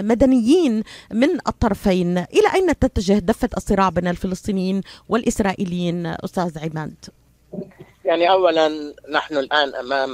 مدنيين 0.01 0.84
من 1.13 1.29
الطرفين 1.48 2.17
إلى 2.17 2.53
أين 2.53 2.79
تتجه 2.79 3.20
دفة 3.20 3.50
الصراع 3.58 3.89
بين 3.89 4.08
الفلسطينيين 4.08 4.82
والإسرائيليين 5.10 6.05
أستاذ 6.05 6.60
عماد؟ 6.60 6.96
يعني 8.05 8.29
اولا 8.29 8.93
نحن 9.10 9.38
الآن 9.38 9.75
أمام 9.75 10.10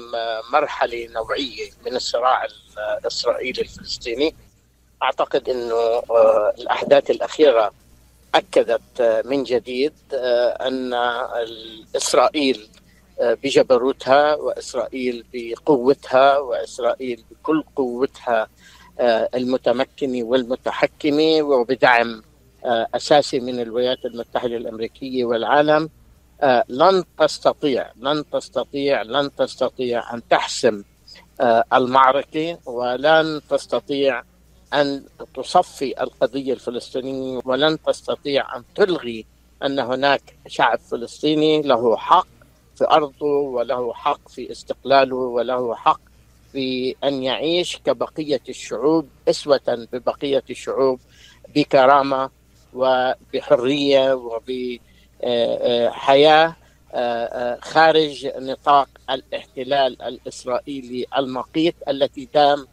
مرحلة 0.53 1.07
نوعية 1.07 1.69
من 1.85 1.95
الصراع 1.95 2.47
الإسرائيلي 3.03 3.61
الفلسطيني. 3.61 4.35
أعتقد 5.03 5.49
إنه 5.49 5.75
آه، 5.75 6.53
الأحداث 6.59 7.11
الأخيرة 7.11 7.71
أكدت 8.35 9.01
آه، 9.01 9.21
من 9.25 9.43
جديد 9.43 9.93
آه، 10.13 10.67
أن 10.67 10.93
اسرائيل 11.95 12.67
بجبروتها 13.21 14.35
وإسرائيل 14.35 15.25
بقوتها 15.33 16.37
وإسرائيل 16.37 17.23
بكل 17.31 17.63
قوتها 17.75 18.47
المتمكنة 19.35 20.23
والمتحكمة 20.23 21.41
وبدعم 21.41 22.23
أساسي 22.65 23.39
من 23.39 23.59
الولايات 23.59 24.05
المتحدة 24.05 24.57
الأمريكية 24.57 25.25
والعالم. 25.25 25.89
لن 26.69 27.03
تستطيع 27.19 27.91
لن 27.99 28.23
تستطيع 28.29 29.01
لن 29.01 29.35
تستطيع 29.35 30.13
أن 30.13 30.27
تحسم 30.29 30.83
آه، 31.41 31.63
المعركة 31.73 32.57
ولن 32.65 33.41
تستطيع 33.49 34.23
أن 34.73 35.03
تصفي 35.35 36.03
القضية 36.03 36.53
الفلسطينية 36.53 37.39
ولن 37.45 37.81
تستطيع 37.81 38.55
أن 38.55 38.63
تلغي 38.75 39.25
أن 39.65 39.79
هناك 39.79 40.21
شعب 40.47 40.79
فلسطيني 40.79 41.61
له 41.61 41.97
حق 41.97 42.27
في 42.75 42.87
أرضه 42.87 43.25
وله 43.25 43.93
حق 43.93 44.29
في 44.29 44.51
استقلاله 44.51 45.15
وله 45.15 45.75
حق 45.75 45.99
في 46.51 46.95
أن 47.03 47.23
يعيش 47.23 47.77
كبقية 47.77 48.41
الشعوب 48.49 49.07
إسوة 49.29 49.87
ببقية 49.93 50.43
الشعوب 50.49 50.99
بكرامة 51.55 52.29
وبحرية 52.73 54.13
وب 54.13 54.77
حياة 55.89 56.55
آه، 56.93 57.25
آه، 57.25 57.59
خارج 57.61 58.27
نطاق 58.37 58.89
الاحتلال 59.09 60.01
الإسرائيلي 60.01 61.05
المقيت 61.17 61.75
التي 61.87 62.29
دام 62.33 62.67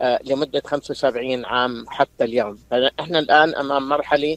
آه، 0.00 0.20
لمدة 0.24 0.62
75 0.66 1.44
عام 1.44 1.84
حتى 1.88 2.24
اليوم، 2.24 2.58
فاحنا 2.70 3.18
الآن 3.18 3.54
أمام 3.54 3.88
مرحلة 3.88 4.36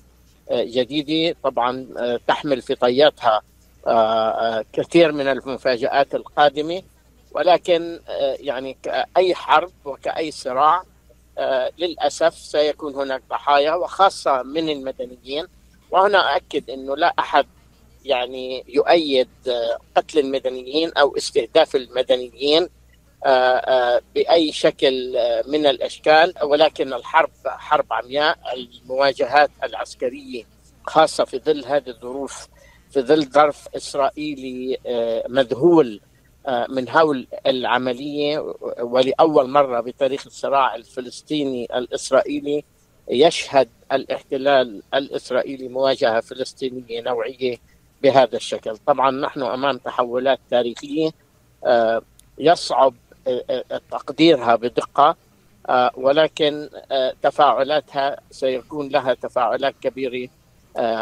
جديدة 0.51 1.37
طبعا 1.43 1.87
تحمل 2.27 2.61
في 2.61 2.75
طياتها 2.75 3.41
كثير 4.73 5.11
من 5.11 5.27
المفاجآت 5.27 6.15
القادمة. 6.15 6.81
ولكن 7.31 7.99
يعني 8.39 8.77
كأي 8.83 9.35
حرب 9.35 9.71
وكأي 9.85 10.31
صراع 10.31 10.83
للأسف 11.77 12.33
سيكون 12.33 12.95
هناك 12.95 13.21
ضحايا 13.29 13.73
وخاصة 13.73 14.43
من 14.43 14.69
المدنيين. 14.69 15.45
وهنا 15.91 16.35
أكد 16.35 16.69
أنه 16.69 16.95
لا 16.95 17.13
أحد 17.19 17.45
يعني 18.05 18.63
يؤيد 18.67 19.29
قتل 19.95 20.19
المدنيين 20.19 20.91
أو 20.93 21.17
استهداف 21.17 21.75
المدنيين 21.75 22.67
بأي 24.15 24.51
شكل 24.51 25.17
من 25.47 25.65
الأشكال. 25.67 26.33
ولكن 26.43 26.93
الحرب 26.93 27.29
حرب 27.45 27.93
عمياء 27.93 28.37
المواجهات 28.53 29.49
العسكرية 29.63 30.43
خاصة 30.87 31.25
في 31.25 31.39
ظل 31.39 31.65
هذه 31.65 31.89
الظروف 31.89 32.47
في 32.89 33.01
ظل 33.01 33.25
ظرف 33.25 33.67
إسرائيلي 33.75 34.77
مذهول 35.29 36.01
من 36.69 36.89
هول 36.89 37.27
العملية. 37.47 38.55
ولأول 38.81 39.49
مرة 39.49 39.79
بتاريخ 39.81 40.25
الصراع 40.25 40.75
الفلسطيني 40.75 41.65
الإسرائيلي 41.77 42.63
يشهد 43.09 43.69
الاحتلال 43.91 44.81
الإسرائيلي 44.93 45.67
مواجهة 45.67 46.19
فلسطينية 46.19 47.01
نوعية 47.01 47.57
بهذا 48.05 48.35
الشكل، 48.35 48.77
طبعا 48.77 49.11
نحن 49.11 49.41
أمام 49.41 49.77
تحولات 49.77 50.39
تاريخية 50.49 51.11
يصعب 52.37 52.93
تقديرها 53.91 54.55
بدقة 54.55 55.15
ولكن 55.97 56.69
تفاعلاتها 57.21 58.19
سيكون 58.31 58.89
لها 58.89 59.13
تفاعلات 59.13 59.75
كبيرة. 59.81 60.29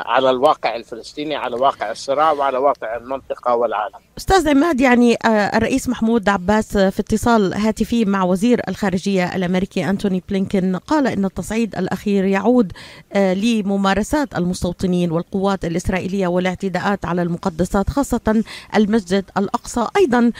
على 0.05 0.29
الواقع 0.29 0.75
الفلسطيني 0.75 1.35
على 1.35 1.55
واقع 1.55 1.91
الصراع 1.91 2.31
وعلى 2.31 2.57
واقع 2.57 2.97
المنطقة 2.97 3.55
والعالم. 3.55 3.95
أستاذ 4.17 4.49
عماد 4.49 4.81
يعني 4.81 5.17
الرئيس 5.25 5.89
محمود 5.89 6.29
عباس 6.29 6.77
في 6.77 6.99
اتصال 6.99 7.53
هاتفي 7.53 8.05
مع 8.05 8.23
وزير 8.23 8.61
الخارجية 8.67 9.35
الأمريكي 9.35 9.89
أنتوني 9.89 10.23
بلينكن 10.29 10.75
قال 10.75 11.07
إن 11.07 11.25
التصعيد 11.25 11.75
الأخير 11.75 12.25
يعود 12.25 12.71
لممارسات 13.15 14.35
المستوطنين 14.37 15.11
والقوات 15.11 15.65
الإسرائيلية 15.65 16.27
والاعتداءات 16.27 17.05
على 17.05 17.21
المقدسات 17.21 17.89
خاصة 17.89 18.43
المسجد 18.75 19.25
الأقصى 19.37 19.87
أيضا 19.97 20.31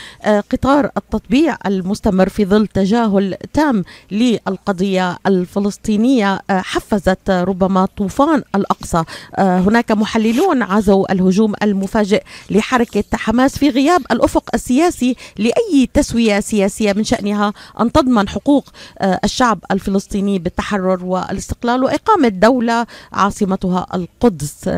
قطار 0.52 0.90
التطبيع 0.98 1.58
المستمر 1.66 2.30
في 2.30 2.46
ظل 2.46 2.68
تجاهل 2.68 3.38
تام 3.54 3.84
للقضية 4.12 5.18
الفلسطينية 5.28 6.42
حفزت 6.50 7.30
ربما 7.30 7.86
طوفان 7.98 8.44
الأقصى 8.56 9.04
هناك 9.40 9.92
محللون 9.92 10.64
عزوا 10.64 11.12
الهجوم 11.12 11.54
المفاجئ 11.64 12.24
لحركة 12.50 13.04
حماس 13.14 13.58
في 13.58 13.70
غياب 13.70 14.02
الأفق 14.12 14.50
السياسي 14.54 15.16
لأي 15.38 15.90
تسوية 15.94 16.40
سياسية 16.40 16.94
من 16.94 17.04
شأنها 17.04 17.54
أن 17.80 17.92
تضمن 17.92 18.30
حقوق 18.30 18.70
الشعب 19.02 19.60
الفلسطيني 19.72 20.40
بالتحرر 20.40 21.06
والاستقلال 21.06 21.84
وإقامة 21.84 22.28
دولة 22.28 22.86
عاصمتها 23.12 23.88
القدس. 23.94 24.70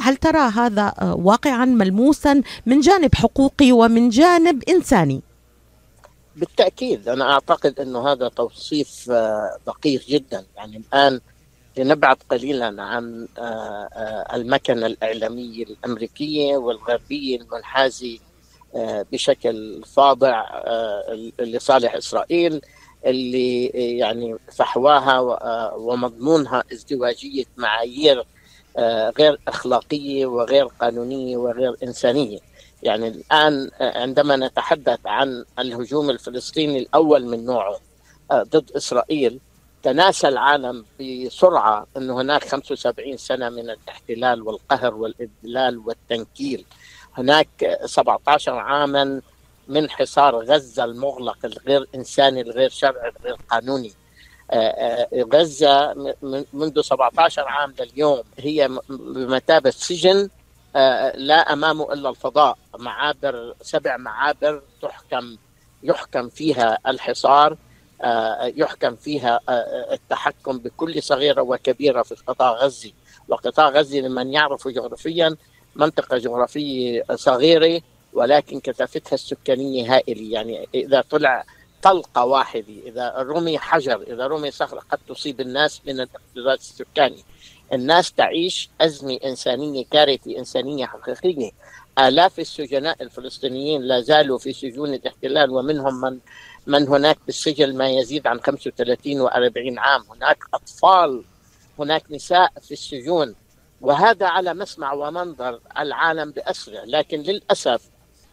هل 0.00 0.16
ترى 0.16 0.38
هذا 0.38 0.94
واقعا 1.02 1.64
ملموسا 1.64 2.42
من 2.66 2.80
جانب 2.80 3.14
حقوقي 3.14 3.72
ومن 3.72 4.08
جانب 4.08 4.62
إنساني؟ 4.68 5.22
بالتأكيد 6.36 7.08
أنا 7.08 7.32
أعتقد 7.32 7.80
أنه 7.80 8.12
هذا 8.12 8.28
توصيف 8.28 9.10
دقيق 9.66 10.06
جدا. 10.08 10.44
يعني 10.56 10.76
الآن 10.76 11.20
لنبعد 11.76 12.16
قليلا 12.30 12.82
عن 12.82 13.28
المكنة 14.34 14.86
الإعلامية 14.86 15.64
الأمريكية 15.64 16.56
والغربية 16.56 17.36
المنحازة 17.40 18.18
بشكل 19.12 19.82
فاضع 19.84 20.44
لصالح 21.40 21.94
إسرائيل 21.94 22.60
اللي 23.06 23.64
يعني 23.98 24.36
فحواها 24.52 25.20
ومضمونها 25.76 26.64
ازدواجية 26.72 27.44
معايير 27.56 28.24
غير 29.18 29.40
أخلاقية 29.48 30.26
وغير 30.26 30.64
قانونية 30.66 31.36
وغير 31.36 31.76
إنسانية. 31.82 32.38
يعني 32.82 33.08
الآن 33.08 33.70
عندما 33.80 34.36
نتحدث 34.36 34.98
عن 35.06 35.44
الهجوم 35.58 36.10
الفلسطيني 36.10 36.78
الأول 36.78 37.26
من 37.26 37.44
نوعه 37.44 37.80
ضد 38.32 38.70
إسرائيل 38.76 39.40
تناسى 39.82 40.28
العالم 40.28 40.84
بسرعة 41.00 41.86
أن 41.96 42.10
هناك 42.10 42.48
75 42.48 43.16
سنة 43.16 43.48
من 43.48 43.70
الاحتلال 43.70 44.42
والقهر 44.42 44.94
والإذلال 44.94 45.78
والتنكيل. 45.78 46.64
هناك 47.18 47.78
17 47.84 48.52
عاما 48.54 49.22
من 49.68 49.90
حصار 49.90 50.36
غزة 50.36 50.84
المغلق 50.84 51.38
الغير 51.44 51.86
إنساني 51.94 52.40
الغير 52.40 52.70
شرعي 52.70 53.12
الغير 53.20 53.36
قانوني. 53.50 53.92
غزة 55.14 55.94
منذ 56.52 56.80
17 56.80 57.48
عام 57.48 57.74
لليوم 57.80 58.22
هي 58.38 58.78
بمثابة 58.88 59.70
سجن 59.70 60.30
لا 61.14 61.52
أمامه 61.52 61.92
إلا 61.92 62.10
الفضاء. 62.10 62.58
معابر 62.78 63.54
سبع 63.62 63.96
معابر 63.96 64.62
تحكم 64.82 65.36
يحكم 65.82 66.28
فيها 66.28 66.78
الحصار. 66.86 67.56
يحكم 68.56 68.96
فيها 68.96 69.40
التحكم 69.92 70.58
بكل 70.58 71.02
صغيرة 71.02 71.42
وكبيرة 71.42 72.02
في 72.02 72.14
قطاع 72.26 72.52
غزة. 72.52 72.92
وقطاع 73.28 73.68
غزة 73.68 73.98
لمن 73.98 74.32
يعرف 74.32 74.68
جغرافيا 74.68 75.36
منطقة 75.76 76.18
جغرافية 76.18 77.04
صغيرة 77.14 77.80
ولكن 78.12 78.60
كثافتها 78.60 79.14
السكانية 79.14 79.94
هائلة. 79.94 80.32
يعني 80.32 80.68
إذا 80.74 81.00
طلع 81.10 81.44
طلقة 81.82 82.24
واحدة 82.24 82.74
إذا 82.86 83.14
رمي 83.18 83.58
حجر 83.58 84.02
إذا 84.02 84.26
رمي 84.26 84.50
صخرة 84.50 84.80
قد 84.90 84.98
تصيب 85.08 85.40
الناس 85.40 85.80
من 85.86 86.00
الاكتظاظ 86.00 86.58
السكاني 86.58 87.24
الناس 87.72 88.12
تعيش 88.12 88.70
أزمة 88.80 89.18
إنسانية 89.24 89.84
كارثة 89.90 90.38
إنسانية 90.38 90.86
حقيقية. 90.86 91.50
آلاف 91.98 92.38
السجناء 92.40 93.02
الفلسطينيين 93.02 93.82
لا 93.82 94.00
زالوا 94.00 94.38
في 94.38 94.52
سجون 94.52 94.94
الاحتلال 94.94 95.50
ومنهم 95.50 96.00
من 96.00 96.18
من 96.66 96.88
هناك 96.88 97.18
بالسجن 97.26 97.76
ما 97.76 97.90
يزيد 97.90 98.26
عن 98.26 98.40
35 98.40 99.28
و40 99.28 99.78
عام. 99.78 100.04
هناك 100.10 100.38
أطفال 100.54 101.24
هناك 101.78 102.04
نساء 102.10 102.52
في 102.62 102.72
السجون 102.72 103.34
وهذا 103.80 104.26
على 104.26 104.54
مسمع 104.54 104.92
ومنظر 104.92 105.60
العالم 105.78 106.30
بأسره 106.30 106.84
لكن 106.84 107.22
للأسف 107.22 107.88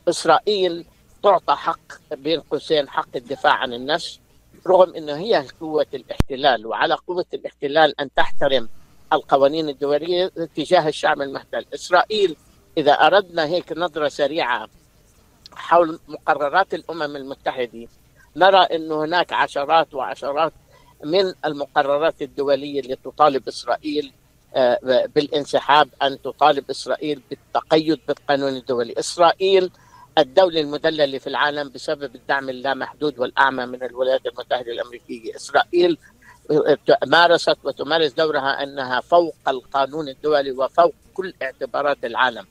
إسرائيل 0.09 0.85
تعطى 1.23 1.55
حق 1.55 2.13
بين 2.13 2.39
قوسين 2.39 2.89
حق 2.89 3.15
الدفاع 3.15 3.53
عن 3.53 3.73
النفس 3.73 4.19
رغم 4.67 4.95
أنه 4.95 5.17
هي 5.17 5.45
قوة 5.61 5.87
الاحتلال. 5.93 6.65
وعلى 6.65 6.93
قوة 7.07 7.25
الاحتلال 7.33 8.01
أن 8.01 8.13
تحترم 8.13 8.69
القوانين 9.13 9.69
الدولية 9.69 10.27
تجاه 10.55 10.87
الشعب 10.87 11.21
المحتل 11.21 11.65
إسرائيل 11.73 12.35
إذا 12.77 12.91
أردنا 12.91 13.45
هيك 13.45 13.73
نظرة 13.77 14.07
سريعة 14.07 14.67
حول 15.53 15.99
مقررات 16.07 16.73
الأمم 16.73 17.15
المتحدة 17.15 17.87
نرى 18.35 18.57
أن 18.57 18.91
هناك 18.91 19.33
عشرات 19.33 19.93
وعشرات 19.93 20.53
من 21.03 21.33
المقررات 21.45 22.21
الدولية 22.21 22.79
اللي 22.79 22.95
تطالب 22.95 23.47
إسرائيل 23.47 24.13
بالانسحاب 25.15 25.89
أن 26.03 26.21
تطالب 26.21 26.69
إسرائيل 26.69 27.21
بالتقيد 27.29 27.99
بالقانون 28.07 28.55
الدولي. 28.55 28.93
إسرائيل 28.99 29.71
الدولة 30.17 30.61
المدللة 30.61 31.17
في 31.17 31.27
العالم 31.27 31.69
بسبب 31.69 32.15
الدعم 32.15 32.49
اللامحدود 32.49 33.19
والأعمى 33.19 33.65
من 33.65 33.83
الولايات 33.83 34.25
المتحدة 34.25 34.71
الأمريكية. 34.71 35.35
إسرائيل 35.35 35.97
مارست 37.07 37.57
وتمارس 37.63 38.11
دورها 38.11 38.63
أنها 38.63 39.01
فوق 39.01 39.35
القانون 39.47 40.09
الدولي 40.09 40.51
وفوق 40.51 40.93
كل 41.13 41.33
اعتبارات 41.41 42.05
العالم. 42.05 42.45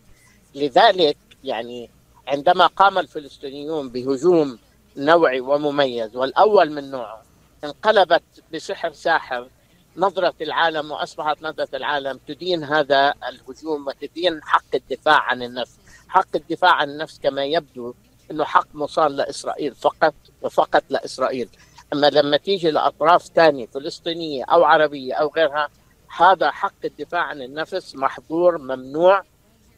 لذلك 0.54 1.16
يعني 1.44 1.90
عندما 2.28 2.66
قام 2.66 2.98
الفلسطينيون 2.98 3.88
بهجوم 3.88 4.58
نوعي 4.96 5.40
ومميز 5.40 6.16
والأول 6.16 6.72
من 6.72 6.90
نوعه 6.90 7.22
انقلبت 7.64 8.22
بسحر 8.52 8.92
ساحر 8.92 9.48
نظرة 9.96 10.34
العالم 10.40 10.90
وأصبحت 10.90 11.42
نظرة 11.42 11.68
العالم 11.74 12.20
تدين 12.28 12.64
هذا 12.64 13.14
الهجوم 13.28 13.86
وتدين 13.86 14.42
حق 14.42 14.74
الدفاع 14.74 15.20
عن 15.20 15.42
النفس. 15.42 15.76
حق 16.08 16.36
الدفاع 16.36 16.72
عن 16.72 16.90
النفس 16.90 17.18
كما 17.18 17.44
يبدو 17.44 17.94
أنه 18.30 18.44
حق 18.44 18.66
مصال 18.74 19.16
لإسرائيل 19.16 19.74
فقط 19.74 20.14
وفقط 20.42 20.84
لإسرائيل. 20.90 21.48
أما 21.92 22.10
لما 22.10 22.36
تيجي 22.36 22.70
لأطراف 22.70 23.22
ثانية 23.22 23.66
فلسطينية 23.66 24.44
أو 24.44 24.64
عربية 24.64 25.14
أو 25.14 25.28
غيرها 25.36 25.68
هذا 26.16 26.50
حق 26.50 26.84
الدفاع 26.84 27.20
عن 27.20 27.42
النفس 27.42 27.96
محظور 27.96 28.58
ممنوع 28.58 29.22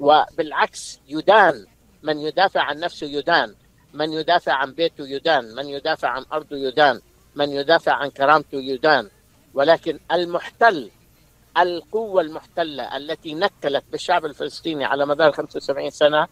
وبالعكس 0.00 1.00
يدان. 1.08 1.66
من 2.02 2.18
يدافع 2.18 2.62
عن 2.62 2.80
نفسه 2.80 3.06
يدان. 3.06 3.54
من 3.94 4.12
يدافع 4.12 4.52
عن 4.52 4.72
بيته 4.72 5.08
يدان. 5.08 5.54
من 5.54 5.66
يدافع 5.66 6.08
عن 6.08 6.24
أرضه 6.32 6.56
يدان. 6.56 7.00
من 7.34 7.50
يدافع 7.50 7.92
عن 7.92 8.10
كرامته 8.10 8.58
يدان. 8.58 9.08
ولكن 9.54 9.98
المحتل 10.12 10.90
القوة 11.58 12.22
المحتلة 12.22 12.96
التي 12.96 13.34
نكلت 13.34 13.84
بالشعب 13.92 14.24
الفلسطيني 14.24 14.84
على 14.84 15.06
مدار 15.06 15.32
75 15.32 15.90
سنة 15.90 16.28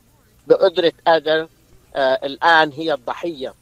بقدرة 0.46 0.92
قادر 1.06 1.48
آه 1.96 2.20
الآن 2.26 2.72
هي 2.72 2.92
الضحية. 2.94 3.54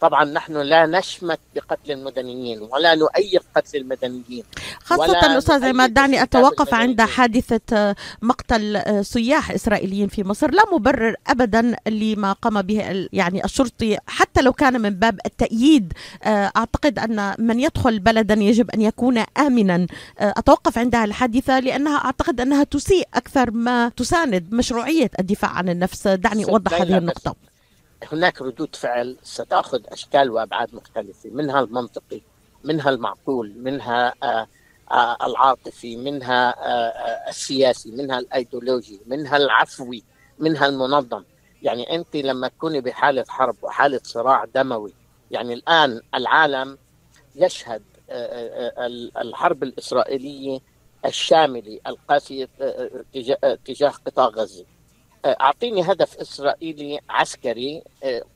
طبعا 0.00 0.24
نحن 0.24 0.56
لا 0.56 0.86
نشمت 0.86 1.40
بقتل 1.54 1.92
المدنيين 1.92 2.62
ولا 2.62 2.94
نؤيد 2.94 3.40
قتل 3.56 3.78
المدنيين 3.78 4.44
خاصة 4.84 5.38
أستاذ 5.38 5.64
عماد 5.64 5.94
دعني 5.94 6.22
أتوقف 6.22 6.74
عند 6.74 7.02
حادثة 7.02 7.94
مقتل 8.22 8.82
سياح 9.04 9.50
إسرائيليين 9.50 10.08
في 10.08 10.24
مصر 10.24 10.50
لا 10.50 10.62
مبرر 10.72 11.14
أبدا 11.26 11.76
لما 11.88 12.32
قام 12.32 12.62
به 12.62 13.08
يعني 13.12 13.44
الشرطي 13.44 13.98
حتى 14.06 14.42
لو 14.42 14.52
كان 14.52 14.80
من 14.80 14.90
باب 14.90 15.20
التأييد. 15.26 15.92
أعتقد 16.26 16.98
أن 16.98 17.34
من 17.38 17.60
يدخل 17.60 17.98
بلدا 17.98 18.34
يجب 18.34 18.70
أن 18.70 18.80
يكون 18.80 19.18
آمنا. 19.38 19.86
أتوقف 20.18 20.78
عند 20.78 20.94
الحادثة 20.94 21.60
لأنها 21.60 21.96
أعتقد 22.04 22.40
أنها 22.40 22.64
تسيء 22.64 23.08
أكثر 23.14 23.50
ما 23.50 23.88
تساند 23.88 24.54
مشروعية 24.54 25.10
الدفاع 25.18 25.50
عن 25.50 25.68
النفس. 25.68 26.08
دعني 26.08 26.44
أوضح 26.44 26.80
هذه 26.80 26.98
النقطة. 26.98 27.49
هناك 28.12 28.42
ردود 28.42 28.76
فعل 28.76 29.16
ستأخذ 29.22 29.80
أشكال 29.88 30.30
وأبعاد 30.30 30.74
مختلفة 30.74 31.30
منها 31.30 31.60
المنطقي 31.60 32.20
منها 32.64 32.90
المعقول 32.90 33.52
منها 33.56 34.14
آآ 34.22 34.46
آآ 34.92 35.16
العاطفي 35.26 35.96
منها 35.96 36.54
آآ 36.58 37.28
السياسي 37.28 37.90
منها 37.90 38.18
الأيديولوجي 38.18 39.00
منها 39.06 39.36
العفوي 39.36 40.02
منها 40.38 40.66
المنظم. 40.66 41.24
يعني 41.62 41.94
أنت 41.96 42.16
لما 42.16 42.48
تكوني 42.48 42.80
بحالة 42.80 43.24
حرب 43.28 43.56
وحالة 43.62 44.00
صراع 44.04 44.44
دموي 44.54 44.92
يعني 45.30 45.54
الآن 45.54 46.00
العالم 46.14 46.78
يشهد 47.36 47.82
الحرب 49.20 49.62
الإسرائيلية 49.62 50.60
الشاملة 51.04 51.80
القاسية 51.86 52.48
تجاه 53.64 53.88
قطاع 54.06 54.26
غزة. 54.26 54.64
أعطيني 55.24 55.82
هدف 55.82 56.16
إسرائيلي 56.16 57.00
عسكري 57.10 57.82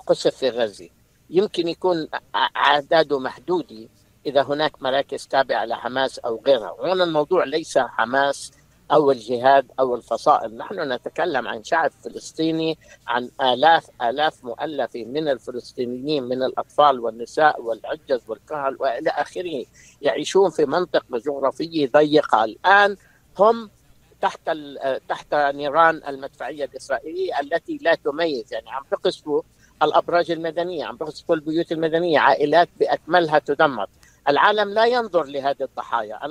قصف 0.06 0.36
في 0.36 0.50
غزة. 0.50 0.88
يمكن 1.30 1.68
يكون 1.68 2.08
أعداده 2.56 3.18
محدودة 3.18 3.88
إذا 4.26 4.42
هناك 4.42 4.82
مراكز 4.82 5.26
تابعة 5.26 5.64
لحماس 5.64 6.18
أو 6.18 6.42
غيرها. 6.46 6.76
هنا 6.80 7.04
الموضوع 7.04 7.44
ليس 7.44 7.78
حماس 7.78 8.52
أو 8.92 9.10
الجهاد 9.10 9.66
أو 9.80 9.94
الفصائل. 9.94 10.56
نحن 10.56 10.92
نتكلم 10.92 11.48
عن 11.48 11.64
شعب 11.64 11.90
فلسطيني 12.04 12.78
عن 13.06 13.30
آلاف 13.40 13.86
آلاف 14.02 14.44
مؤلفة 14.44 15.04
من 15.04 15.28
الفلسطينيين 15.28 16.22
من 16.22 16.42
الأطفال 16.42 17.00
والنساء 17.00 17.62
والعجز 17.62 18.20
والكهل 18.28 18.76
وإلى 18.80 19.10
آخره 19.10 19.64
يعيشون 20.02 20.50
في 20.50 20.64
منطقة 20.64 21.18
جغرافية 21.18 21.88
ضيقة. 21.88 22.44
الآن 22.44 22.96
هم 23.38 23.70
تحت 24.20 24.50
تحت 25.08 25.34
نيران 25.34 26.02
المدفعية 26.08 26.64
الإسرائيلية 26.64 27.40
التي 27.40 27.78
لا 27.82 27.94
تميز. 27.94 28.52
يعني 28.52 28.70
عم 28.70 28.82
بقصفوا 28.92 29.42
الأبراج 29.82 30.30
المدنية 30.30 30.84
عم 30.84 30.96
بقصفوا 30.96 31.34
البيوت 31.34 31.72
المدنية 31.72 32.18
عائلات 32.18 32.68
بأكملها 32.80 33.38
تدمر. 33.38 33.86
العالم 34.28 34.68
لا 34.68 34.84
ينظر 34.84 35.24
لهذه 35.24 35.62
الضحايا. 35.62 36.26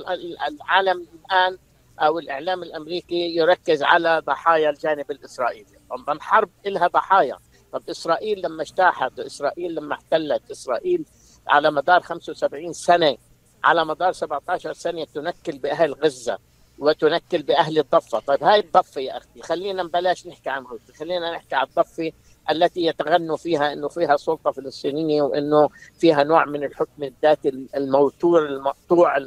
العالم 0.47 1.07
الآن 1.25 1.57
أو 1.99 2.19
الإعلام 2.19 2.63
الأمريكي 2.63 3.35
يركز 3.35 3.83
على 3.83 4.21
ضحايا 4.25 4.69
الجانب 4.69 5.11
الإسرائيلي. 5.11 5.79
طبعا 5.89 6.15
الحرب 6.15 6.49
لها 6.65 6.87
ضحايا. 6.87 7.37
طب 7.73 7.89
إسرائيل 7.89 8.41
لما 8.41 8.61
اجتاحت 8.61 9.19
إسرائيل 9.19 9.75
لما 9.75 9.93
احتلت 9.95 10.51
إسرائيل 10.51 11.05
على 11.47 11.71
مدار 11.71 12.01
75 12.01 12.73
سنة 12.73 13.17
على 13.63 13.85
مدار 13.85 14.11
17 14.11 14.73
سنة 14.73 15.05
تنكل 15.05 15.57
بأهل 15.57 15.93
غزة. 15.93 16.37
وتنكل 16.79 17.43
بأهل 17.43 17.79
الضفة، 17.79 18.19
طيب 18.19 18.43
هاي 18.43 18.59
الضفة 18.59 19.01
يا 19.01 19.17
أختي 19.17 19.41
خلينا 19.41 19.83
بلاش 19.83 20.27
نحكي 20.27 20.49
عن 20.49 20.63
غزه، 20.63 20.93
خلينا 20.99 21.31
نحكي 21.31 21.55
عن 21.55 21.65
الضفة 21.67 22.11
التي 22.51 22.85
يتغنوا 22.85 23.37
فيها 23.37 23.73
إنه 23.73 23.87
فيها 23.87 24.17
سلطة 24.17 24.51
فلسطينية 24.51 25.21
وإنه 25.21 25.69
فيها 25.99 26.23
نوع 26.23 26.45
من 26.45 26.63
الحكم 26.63 27.03
الذاتي 27.03 27.67
الموتور 27.75 28.45
المقطوع 28.45 29.17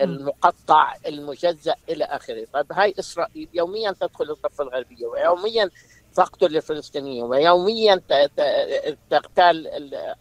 المقطع 0.00 0.94
المجزأ 1.06 1.74
إلى 1.88 2.04
آخره، 2.04 2.46
طيب 2.52 2.72
هاي 2.72 2.94
إسرائيل 2.98 3.48
يوميا 3.54 3.92
تدخل 3.92 4.30
الضفة 4.30 4.64
الغربية 4.64 5.06
ويوميا 5.06 5.70
تقتل 6.14 6.56
الفلسطينيين 6.56 7.24
ويوميا 7.24 8.00
تغتال 9.10 9.66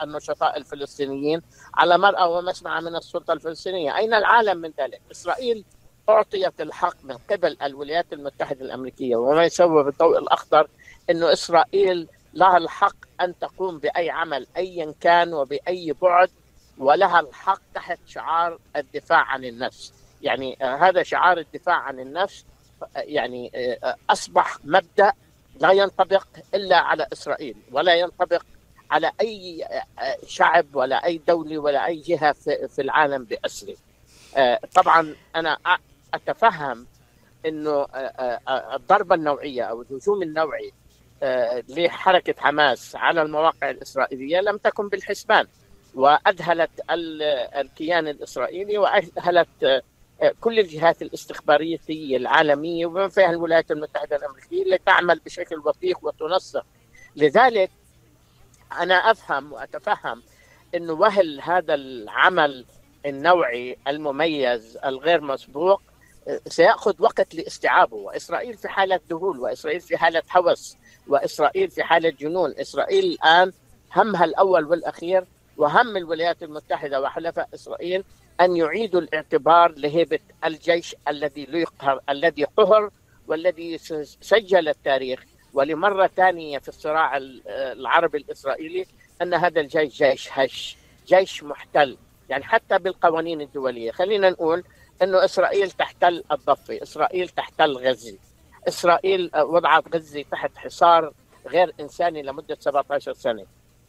النشطاء 0.01 0.57
الفلسطينيين 0.57 1.41
على 1.73 1.97
مرأى 1.97 2.29
ومسمع 2.29 2.79
من 2.79 2.95
السلطة 2.95 3.33
الفلسطينية، 3.33 3.97
أين 3.97 4.13
العالم 4.13 4.57
من 4.57 4.71
ذلك؟ 4.79 5.01
إسرائيل 5.11 5.65
اعطيت 6.09 6.61
الحق 6.61 6.95
من 7.03 7.17
قبل 7.17 7.57
الولايات 7.61 8.13
المتحدة 8.13 8.65
الأمريكية 8.65 9.15
وما 9.15 9.45
يسوى 9.45 9.83
بالضوء 9.83 10.19
الأخضر 10.19 10.67
إنه 11.09 11.33
إسرائيل 11.33 12.07
لها 12.33 12.57
الحق 12.57 12.95
أن 13.21 13.39
تقوم 13.39 13.77
بأي 13.77 14.09
عمل 14.09 14.47
ايا 14.57 14.93
كان 15.01 15.33
وبأي 15.33 15.95
بعد 16.01 16.29
ولها 16.77 17.19
الحق 17.19 17.61
تحت 17.73 17.99
شعار 18.07 18.59
الدفاع 18.75 19.19
عن 19.19 19.45
النفس. 19.45 19.93
يعني 20.21 20.57
هذا 20.61 21.03
شعار 21.03 21.37
الدفاع 21.37 21.75
عن 21.75 21.99
النفس 21.99 22.45
يعني 22.95 23.51
أصبح 24.09 24.57
مبدأ 24.63 25.13
لا 25.59 25.71
ينطبق 25.71 26.27
إلا 26.53 26.77
على 26.77 27.07
إسرائيل 27.13 27.55
ولا 27.71 27.95
ينطبق 27.95 28.43
على 28.91 29.11
أي 29.21 29.67
شعب 30.27 30.75
ولا 30.75 31.05
أي 31.05 31.17
دولة 31.27 31.57
ولا 31.57 31.85
أي 31.85 31.95
جهة 31.95 32.31
في 32.67 32.79
العالم 32.79 33.23
بأسره. 33.23 33.75
طبعا 34.75 35.15
أنا 35.35 35.57
أتفهم 36.13 36.87
إنه 37.45 37.85
الضربة 38.49 39.15
النوعية 39.15 39.63
أو 39.63 39.81
الهجوم 39.81 40.21
النوعي 40.23 40.71
لحركة 41.69 42.35
حماس 42.37 42.95
على 42.95 43.21
المواقع 43.21 43.69
الإسرائيلية 43.69 44.39
لم 44.39 44.57
تكن 44.57 44.89
بالحسبان 44.89 45.47
وأذهلت 45.95 46.69
الكيان 47.55 48.07
الإسرائيلي 48.07 48.77
وأذهلت 48.77 49.83
كل 50.41 50.59
الجهات 50.59 51.01
الاستخبارية 51.01 51.79
العالمية 51.89 52.85
وبما 52.85 53.07
فيها 53.07 53.29
الولايات 53.29 53.71
المتحدة 53.71 54.15
الأمريكية 54.15 54.63
اللي 54.63 54.77
تعمل 54.77 55.19
بشكل 55.25 55.59
وثيق 55.65 55.99
وتنسق. 56.01 56.65
لذلك 57.15 57.71
أنا 58.79 59.11
أفهم 59.11 59.53
وأتفهم 59.53 60.21
إنه 60.75 60.93
وهل 60.93 61.41
هذا 61.41 61.73
العمل 61.73 62.65
النوعي 63.05 63.77
المميز 63.87 64.77
الغير 64.85 65.21
مسبوق 65.21 65.81
سيأخذ 66.47 66.93
وقت 66.99 67.35
لاستيعابه. 67.35 67.95
وإسرائيل 67.95 68.53
في 68.57 68.67
حالة 68.67 68.99
ذهول 69.09 69.39
وإسرائيل 69.39 69.81
في 69.81 69.97
حالة 69.97 70.23
هوس 70.37 70.77
وإسرائيل 71.07 71.69
في 71.69 71.83
حالة 71.83 72.09
جنون. 72.09 72.53
إسرائيل 72.57 73.03
الآن 73.03 73.51
همها 73.95 74.25
الأول 74.25 74.65
والأخير 74.65 75.25
وهم 75.57 75.97
الولايات 75.97 76.43
المتحدة. 76.43 77.01
وحلفاء 77.01 77.49
إسرائيل 77.53 78.03
أن 78.41 78.55
يعيدوا 78.55 79.01
الاعتبار 79.01 79.73
لهيبة 79.77 80.19
الجيش 80.45 80.95
الذي 81.07 81.47
يقهر 81.49 81.99
الذي 82.09 82.43
قهر 82.43 82.89
والذي 83.27 83.77
سجل 84.21 84.69
التاريخ. 84.69 85.23
ولمرة 85.53 86.07
ثانية 86.07 86.59
في 86.59 86.69
الصراع 86.69 87.17
العربي 87.47 88.17
الإسرائيلي 88.17 88.85
أن 89.21 89.33
هذا 89.33 89.61
الجيش 89.61 90.03
جيش 90.03 90.29
هش 90.31 90.77
جيش 91.07 91.43
محتل. 91.43 91.97
يعني 92.29 92.43
حتى 92.43 92.77
بالقوانين 92.77 93.41
الدولية. 93.41 93.91
خلينا 93.91 94.29
نقول 94.29 94.63
إنه 95.01 95.25
إسرائيل 95.25 95.71
تحتل 95.71 96.23
الضفة، 96.31 96.79
إسرائيل 96.83 97.29
تحتل 97.29 97.77
غزه. 97.77 98.17
إسرائيل 98.67 99.31
وضعت 99.35 99.95
غزة 99.95 100.25
تحت 100.31 100.57
حصار 100.57 101.13
غير 101.47 101.73
إنساني 101.79 102.21
لمدة 102.21 102.57
17 102.59 103.13
سنة. 103.13 103.45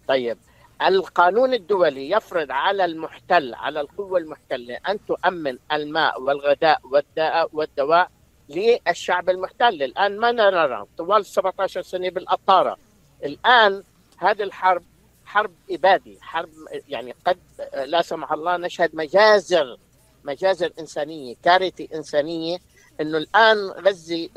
طيب 0.09 0.39
القانون 0.83 1.55
الدولي 1.55 2.11
يفرض 2.11 2.51
على 2.51 2.85
المحتل 2.85 3.55
على 3.55 3.81
القوة 3.81 4.19
المحتلة 4.19 4.79
أن 4.89 4.99
تؤمن 5.07 5.59
الماء 5.73 6.21
والغذاء 6.21 6.81
والداء 6.85 7.49
والدواء 7.53 8.11
للشعب 8.49 9.31
المحتل، 9.31 9.83
الآن 9.83 10.19
ما 10.19 10.33
نرى 10.33 10.87
طوال 10.99 11.27
17 11.27 11.83
سنة 11.83 12.11
بالقطاره. 12.11 12.77
الآن 13.25 13.83
هذه 14.19 14.43
الحرب 14.43 14.83
حرب 15.25 15.53
إبادي، 15.71 16.19
حرب 16.21 16.51
يعني 16.89 17.15
قد 17.27 17.39
لا 17.75 18.03
سمح 18.03 18.33
الله 18.33 18.57
نشهد 18.57 18.95
مجازر 18.95 19.77
مجازر 20.25 20.73
إنسانية 20.79 21.35
كارثة 21.45 21.89
إنسانية 21.95 22.59
أنه 23.01 23.19
الآن 23.19 23.57
غزة 23.69 24.29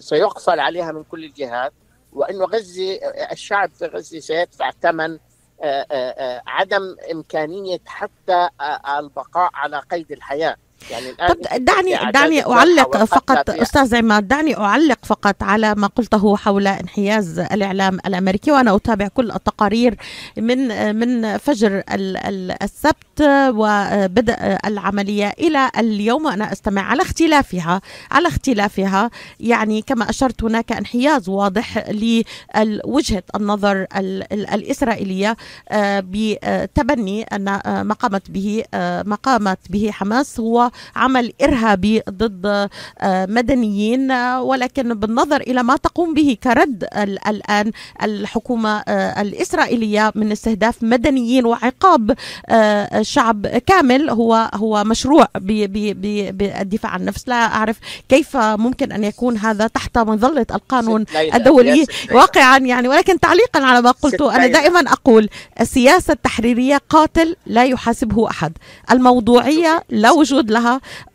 سيقفل 0.00 0.60
عليها 0.60 0.92
من 0.92 1.04
كل 1.04 1.24
الجهات 1.24 1.72
وأنه 2.12 2.44
غزة 2.44 2.94
الشعب 3.32 3.70
في 3.74 3.86
غزة 3.86 4.18
سيدفع 4.18 4.70
ثمن 4.70 5.18
عدم 6.46 6.96
إمكانية 7.12 7.78
حتى 7.86 8.48
البقاء 8.98 9.50
على 9.54 9.78
قيد 9.90 10.12
الحياة. 10.12 10.56
يعني 10.90 11.10
الآن 11.10 11.28
طب 11.28 11.64
دعني 11.64 12.12
دعني 12.12 12.46
أعلق 12.46 13.04
فقط 13.04 13.50
أستاذ 13.50 13.96
عماد 13.96 14.28
دعني 14.28 14.56
أعلق 14.56 14.98
فقط 15.02 15.42
على 15.42 15.74
ما 15.74 15.86
قلته 15.86 16.36
حول 16.36 16.66
انحياز 16.66 17.38
الإعلام 17.38 17.98
الأمريكي 18.06 18.52
وأنا 18.52 18.76
أتابع 18.76 19.08
كل 19.08 19.30
التقارير 19.30 19.96
من 20.36 20.96
من 20.96 21.38
فجر 21.38 21.82
السبت 22.62 23.22
وبدء 23.48 24.34
العملية 24.66 25.32
إلى 25.38 25.70
اليوم 25.78 26.26
أنا 26.26 26.52
أستمع 26.52 26.82
على 26.82 27.02
اختلافها 27.02 27.80
على 28.10 28.28
اختلافها. 28.28 29.10
يعني 29.40 29.82
كما 29.82 30.10
أشرت 30.10 30.44
هناك 30.44 30.72
انحياز 30.72 31.28
واضح 31.28 31.90
لوجهة 31.90 33.22
النظر 33.34 33.86
الإسرائيلية 34.32 35.36
آه، 35.68 36.04
بتبني 36.06 37.22
أن 37.22 37.44
ما 37.82 37.94
قامت 37.94 38.30
به 38.30 38.64
ما 39.06 39.18
قامت 39.22 39.58
به 39.70 39.90
حماس 39.90 40.40
هو 40.40 40.70
عمل 40.96 41.32
إرهابي 41.42 42.02
ضد 42.10 42.46
آه، 42.46 43.26
مدنيين 43.26 44.12
ولكن 44.38 44.94
بالنظر 44.94 45.40
إلى 45.40 45.62
ما 45.62 45.76
تقوم 45.76 46.14
به 46.14 46.36
كرد 46.42 46.84
الآن 47.28 47.72
الحكومة 48.02 48.82
آه، 48.88 49.20
الإسرائيلية 49.22 50.12
من 50.14 50.32
استهداف 50.32 50.82
مدنيين 50.82 51.46
وعقاب 51.46 52.14
شعب 53.02 53.46
كامل 53.46 54.10
هو 54.10 54.50
هو 54.54 54.84
مشروع 54.84 55.28
بالدفاع 55.34 56.90
عن 56.90 57.00
النفس. 57.00 57.28
لا 57.28 57.34
أعرف 57.34 57.78
كيف 58.08 58.36
ممكن 58.36 58.92
أن 58.92 59.04
يكون 59.04 59.36
هذا 59.36 59.66
تحت 59.66 59.98
مظلة 59.98 60.46
القانون 60.54 61.04
الدولي 61.34 61.86
واقعا 62.12 62.58
يعني. 62.58 62.88
ولكن 62.88 63.20
تعليقا 63.20 63.60
على 63.60 63.82
ما 63.82 63.90
قلت 63.90 64.20
أنا 64.22 64.46
دائما 64.46 64.80
أقول 64.92 65.28
السياسة 65.60 66.12
التحريرية 66.12 66.80
قاتل 66.88 67.36
لا 67.46 67.64
يحاسبه 67.64 68.30
أحد. 68.30 68.52
الموضوعية 68.90 69.84
لا 69.88 70.10
وجود 70.10 70.50
لها 70.50 70.61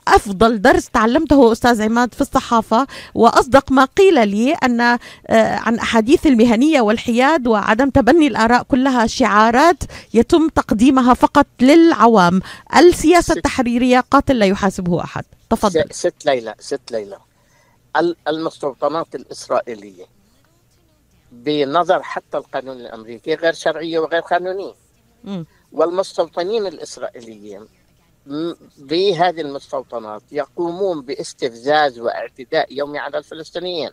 أفضل 0.07 0.61
درس 0.61 0.89
تعلمته 0.89 1.51
أستاذ 1.51 1.81
عماد 1.81 2.13
في 2.13 2.21
الصحافة. 2.21 2.87
وأصدق 3.15 3.71
ما 3.71 3.85
قيل 3.85 4.27
لي 4.27 4.53
أن 4.53 4.81
آه، 4.81 4.97
عن 5.27 5.75
أحاديث 5.75 6.27
المهنية 6.27 6.81
والحياد 6.81 7.47
وعدم 7.47 7.89
تبني 7.89 8.27
الآراء 8.27 8.63
كلها 8.63 9.07
شعارات 9.07 9.83
يتم 10.13 10.49
تقديمها 10.49 11.13
فقط 11.13 11.47
للعوام. 11.61 12.41
السياسة 12.77 13.33
التحريرية 13.33 13.99
قاتل 13.99 14.39
لا 14.39 14.45
يحاسبه 14.45 15.03
أحد. 15.03 15.25
تفضل. 15.49 15.83
ست 15.91 16.25
ليلى 16.25 16.55
ست 16.59 16.91
ليلى. 16.91 17.17
المستوطنات 18.27 19.15
الإسرائيلية 19.15 20.05
بنظر 21.31 22.03
حتى 22.03 22.37
القانون 22.37 22.77
الأمريكي 22.77 23.35
غير 23.35 23.53
شرعية 23.53 23.99
وغير 23.99 24.21
قانونية. 24.21 24.73
والمستوطنين 25.71 26.67
الإسرائيليين 26.67 27.65
بهذه 28.77 29.41
المستوطنات 29.41 30.21
يقومون 30.31 31.01
باستفزاز 31.01 31.99
واعتداء 31.99 32.73
يومي 32.73 32.99
على 32.99 33.17
الفلسطينيين. 33.17 33.89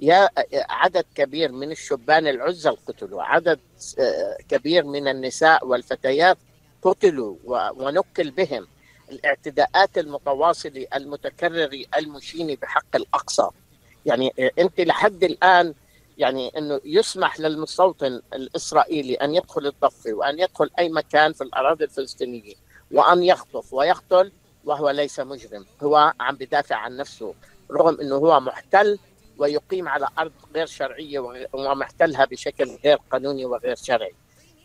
يا 0.00 0.28
عدد 0.52 1.04
كبير 1.14 1.52
من 1.52 1.70
الشبان 1.70 2.26
العزل 2.26 2.76
قتلوا 2.86 3.22
عدد 3.22 3.60
آه، 3.98 4.36
كبير 4.48 4.84
من 4.84 5.08
النساء 5.08 5.66
والفتيات 5.66 6.38
قتلوا 6.82 7.36
ونكل 7.76 8.30
بهم 8.30 8.66
الاعتداءات 9.10 9.98
المتواصلة 9.98 10.86
المتكررة 10.94 11.84
المشينة 11.98 12.56
بحق 12.62 12.96
الأقصى. 12.96 13.48
يعني 14.06 14.32
آه، 14.38 14.50
أنت 14.58 14.80
لحد 14.80 15.24
الآن 15.24 15.74
يعني 16.18 16.48
أنه 16.58 16.80
يسمح 16.84 17.40
للمستوطن 17.40 18.20
الإسرائيلي 18.32 19.14
أن 19.14 19.34
يدخل 19.34 19.66
الضفة 19.66 20.12
وأن 20.12 20.38
يدخل 20.38 20.70
أي 20.78 20.88
مكان 20.88 21.32
في 21.32 21.44
الأراضي 21.44 21.84
الفلسطينية. 21.84 22.54
وأن 22.92 23.22
يخطف 23.22 23.72
ويقتل 23.72 24.32
وهو 24.64 24.90
ليس 24.90 25.20
مجرم. 25.20 25.66
هو 25.82 26.12
عم 26.20 26.34
بدافع 26.36 26.76
عن 26.76 26.96
نفسه 26.96 27.34
رغم 27.70 28.00
أنه 28.00 28.14
هو 28.14 28.40
محتل 28.40 28.98
ويقيم 29.38 29.88
على 29.88 30.08
أرض 30.18 30.32
غير 30.54 30.66
شرعية 30.66 31.46
ومحتلها 31.52 32.24
بشكل 32.24 32.78
غير 32.84 32.98
قانوني 33.12 33.44
وغير 33.44 33.74
شرعي. 33.76 34.14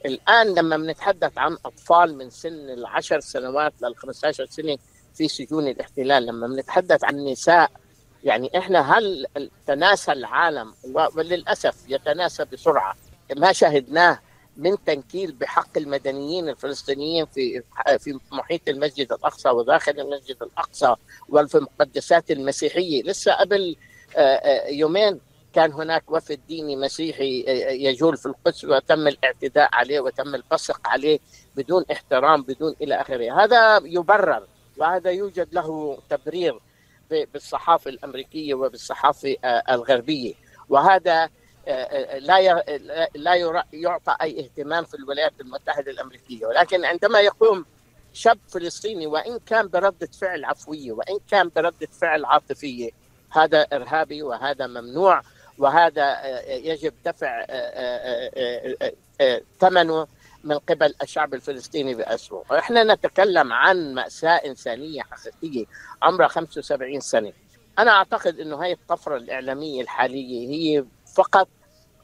الآن 0.05 0.53
لما 0.55 0.77
بنتحدث 0.77 1.37
عن 1.37 1.57
أطفال 1.65 2.17
من 2.17 2.29
سن 2.29 2.69
العشر 2.69 3.19
سنوات 3.19 3.73
لل 3.81 3.95
15 3.97 4.45
سنة 4.45 4.77
في 5.13 5.27
سجون 5.27 5.67
الاحتلال 5.67 6.25
لما 6.25 6.47
بنتحدث 6.47 7.03
عن 7.03 7.25
نساء 7.25 7.71
يعني 8.23 8.57
إحنا 8.57 8.97
هل 8.97 9.27
تناسى 9.67 10.11
العالم؟ 10.11 10.73
وللأسف 11.15 11.75
يتناسى 11.87 12.45
بسرعة. 12.45 12.95
ما 13.37 13.53
شاهدناه 13.53 14.19
من 14.57 14.83
تنكيل 14.85 15.31
بحق 15.31 15.77
المدنيين 15.77 16.49
الفلسطينيين 16.49 17.25
في 17.25 17.63
في 17.99 18.19
محيط 18.31 18.69
المسجد 18.69 19.11
الأقصى 19.11 19.49
وداخل 19.49 19.99
المسجد 19.99 20.43
الأقصى 20.43 20.95
وفي 21.29 21.55
المقدسات 21.55 22.31
المسيحية. 22.31 23.03
لسه 23.03 23.33
قبل 23.33 23.75
آه، 24.17 24.19
آه، 24.19 24.67
يومين 24.67 25.19
كان 25.53 25.71
هناك 25.73 26.11
وفد 26.11 26.39
ديني 26.47 26.75
مسيحي 26.75 27.45
آه، 27.47 27.71
يجول 27.71 28.17
في 28.17 28.25
القدس 28.25 28.65
وتم 28.65 29.07
الاعتداء 29.07 29.69
عليه 29.73 29.99
وتم 29.99 30.35
البصق 30.35 30.87
عليه 30.87 31.19
بدون 31.55 31.85
احترام 31.91 32.41
بدون 32.41 32.75
إلى 32.81 33.01
آخره. 33.01 33.43
هذا 33.43 33.81
يبرر 33.85 34.47
وهذا 34.77 35.11
يوجد 35.11 35.47
له 35.53 35.97
تبرير 36.09 36.59
بالصحافة 37.09 37.89
الأمريكية 37.89 38.53
وبالصحافة 38.53 39.35
الغربية. 39.69 40.33
وهذا 40.69 41.29
لا 42.19 42.63
لا 43.15 43.63
يعطى 43.73 44.17
أي 44.21 44.39
اهتمام 44.39 44.83
في 44.85 44.93
الولايات 44.93 45.33
المتحدة 45.41 45.91
الأمريكية. 45.91 46.45
ولكن 46.45 46.85
عندما 46.85 47.19
يقوم 47.19 47.65
شاب 48.13 48.39
فلسطيني 48.49 49.07
وإن 49.07 49.39
كان 49.45 49.67
برده 49.67 50.07
فعل 50.21 50.45
عفوية 50.45 50.91
وإن 50.91 51.19
كان 51.31 51.51
برده 51.55 51.87
فعل 52.01 52.25
عاطفية 52.25 52.89
هذا 53.31 53.61
إرهابي 53.73 54.23
وهذا 54.23 54.67
ممنوع 54.67 55.21
وهذا 55.57 56.39
يجب 56.47 56.93
دفع 57.05 57.45
ثمنه 59.59 60.07
من 60.43 60.57
قبل 60.57 60.93
الشعب 61.01 61.33
الفلسطيني 61.33 61.93
بأسره. 61.95 62.43
إحنا 62.51 62.83
نتكلم 62.83 63.53
عن 63.53 63.93
مأساة 63.93 64.35
إنسانية 64.35 65.01
حقيقية 65.01 65.65
عمرها 66.01 66.27
75 66.27 66.99
سنة. 66.99 67.33
أنا 67.79 67.91
أعتقد 67.91 68.39
أنه 68.39 68.63
هاي 68.63 68.71
الطفرة 68.71 69.17
الإعلامية 69.17 69.81
الحالية 69.81 70.49
هي 70.49 70.85
فقط 71.15 71.47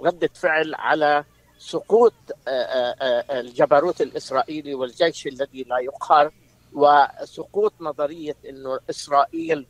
ردة 0.02 0.30
فعل 0.34 0.76
على 0.76 1.24
سقوط 1.60 2.14
آه، 2.48 2.52
آه، 2.52 2.96
آه، 3.02 3.40
الجبروت 3.40 4.02
الإسرائيلي 4.02 4.76
والجيش 4.76 5.28
الذي 5.28 5.64
لا 5.64 5.80
يقهر 5.80 6.32
وسقوط 6.74 7.74
نظرية 7.80 8.36
أنه 8.50 8.80
إسرائيل 8.90 9.68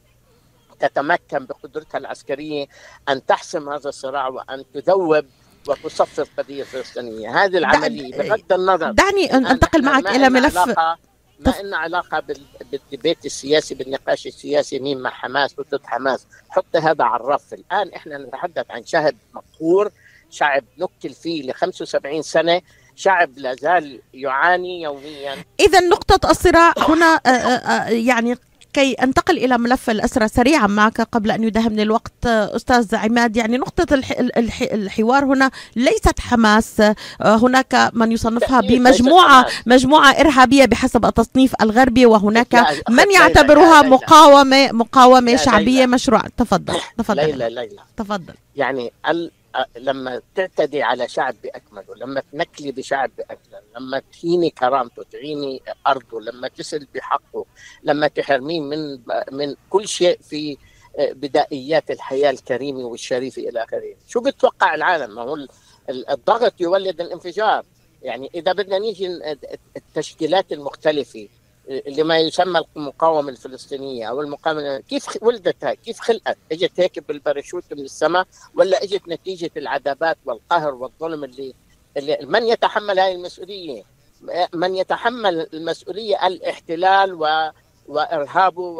تتمكن 0.79 1.45
بقدرتها 1.45 1.97
العسكرية 1.97 2.65
أن 3.09 3.25
تحسم 3.25 3.69
هذا 3.69 3.89
الصراع 3.89 4.27
وأن 4.27 4.63
تذوب 4.73 5.25
وتصفي 5.67 6.21
القضية 6.21 6.61
الفلسطينية. 6.61 7.43
هذه 7.43 7.57
العملية 7.57 8.17
بغض 8.17 8.53
النظر. 8.53 8.91
دعني 8.91 9.33
أنتقل 9.33 9.83
معك 9.83 10.07
إلى 10.07 10.29
ملف 10.29 10.57
ما 11.39 11.59
إن 11.61 11.73
علاقة 11.73 12.23
بالديبيت 12.71 13.25
السياسي 13.25 13.75
بالنقاش 13.75 14.27
السياسي 14.27 14.79
مين 14.79 14.97
مع 14.97 15.09
حماس 15.09 15.59
وضد 15.59 15.85
حماس. 15.85 16.27
حط 16.49 16.75
هذا 16.75 17.03
على 17.03 17.23
الرف. 17.23 17.53
الآن 17.53 17.93
إحنا 17.93 18.17
نتحدث 18.17 18.71
عن 18.71 18.85
شعب 18.85 19.15
مقهور 19.33 19.91
شعب 20.31 20.63
نكل 20.77 21.13
فيه 21.13 21.43
ل 21.43 21.53
75 21.53 22.21
سنة 22.21 22.61
شعب 22.95 23.29
لا 23.37 23.55
زال 23.55 24.01
يعاني 24.13 24.81
يوميا. 24.81 25.35
إذا 25.59 25.79
نقطة 25.79 26.31
الصراع 26.31 26.73
هنا 26.77 27.21
آه، 27.25 27.29
آه، 27.29 27.87
آه، 27.87 27.89
يعني 27.89 28.35
كي 28.73 28.93
أنتقل 28.93 29.37
إلى 29.37 29.57
ملف 29.57 29.89
الأسرى 29.89 30.27
سريعا 30.27 30.67
معك 30.67 31.01
قبل 31.01 31.31
أن 31.31 31.43
يدهمني 31.43 31.81
الوقت 31.81 32.25
أستاذ 32.25 32.95
عماد. 32.95 33.37
يعني 33.37 33.57
نقطة 33.57 34.01
الحوار 34.61 35.25
هنا 35.25 35.51
ليست 35.75 36.19
حماس 36.19 36.81
هناك 37.21 37.89
من 37.93 38.11
يصنفها 38.11 38.61
بمجموعة 38.61 39.45
مجموعة 39.65 40.11
إرهابية 40.11 40.65
بحسب 40.65 41.05
التصنيف 41.05 41.53
الغربي 41.61 42.05
وهناك 42.05 42.65
من 42.89 43.11
يعتبرها 43.11 43.81
مقاومة 43.81 44.71
مقاومة 44.71 45.35
شعبية 45.35 45.85
مشروع. 45.85 46.21
تفضل 46.37 46.79
تفضل. 46.97 47.15
ليلى 47.25 47.49
ليلى 47.49 47.79
تفضل. 47.97 48.33
يعني 48.55 48.91
لما 49.77 50.21
تعتدي 50.35 50.83
على 50.83 51.07
شعب 51.07 51.35
باكمله 51.43 51.95
لما 51.95 52.23
تنكلي 52.31 52.71
بشعب 52.71 53.11
باكمله 53.17 53.61
لما 53.77 54.01
تهيني 54.13 54.49
كرامته 54.49 55.03
تعيني 55.03 55.61
أرضه 55.87 56.21
لما 56.21 56.47
تسل 56.47 56.87
بحقه 56.95 57.45
لما 57.83 58.07
تحرميه 58.07 58.61
من 58.61 58.99
من 59.31 59.55
كل 59.69 59.87
شيء 59.87 60.19
في 60.21 60.57
آه، 60.99 61.11
بدائيات 61.11 61.91
الحياة 61.91 62.29
الكريمة 62.31 62.79
والشريفة 62.79 63.41
إلى 63.41 63.63
آخره. 63.63 63.95
شو 64.07 64.21
بتوقع 64.21 64.75
العالم؟ 64.75 65.15
ما 65.15 65.21
هو 65.21 65.47
الضغط 65.89 66.61
يولد 66.61 67.01
الانفجار. 67.01 67.65
يعني 68.01 68.31
إذا 68.35 68.51
بدنا 68.53 68.79
نيجي 68.79 69.35
التشكيلات 69.77 70.51
المختلفة 70.51 71.27
لما 71.87 72.19
يسمى 72.19 72.61
المقاومة 72.77 73.29
الفلسطينية 73.29 74.09
أو 74.09 74.21
المقاومة 74.21 74.79
كيف 74.79 75.23
ولدت 75.23 75.63
هاي 75.63 75.75
كيف 75.75 75.99
خلقت؟ 75.99 76.37
إجت 76.51 76.79
هيك 76.79 77.07
بالباراشوت 77.07 77.63
من 77.71 77.79
السماء 77.79 78.27
ولا 78.55 78.83
إجت 78.83 79.07
نتيجة 79.07 79.51
العذابات 79.57 80.17
والقهر 80.25 80.73
والظلم 80.73 81.23
اللي, 81.23 81.53
اللي 81.97 82.17
من 82.23 82.43
يتحمل 82.43 82.99
هاي 82.99 83.15
المسؤولية؟ 83.15 83.83
من 84.53 84.75
يتحمل 84.75 85.47
المسؤولية 85.53 86.27
الاحتلال 86.27 87.13
و 87.13 87.51
وإرهابه 87.87 88.77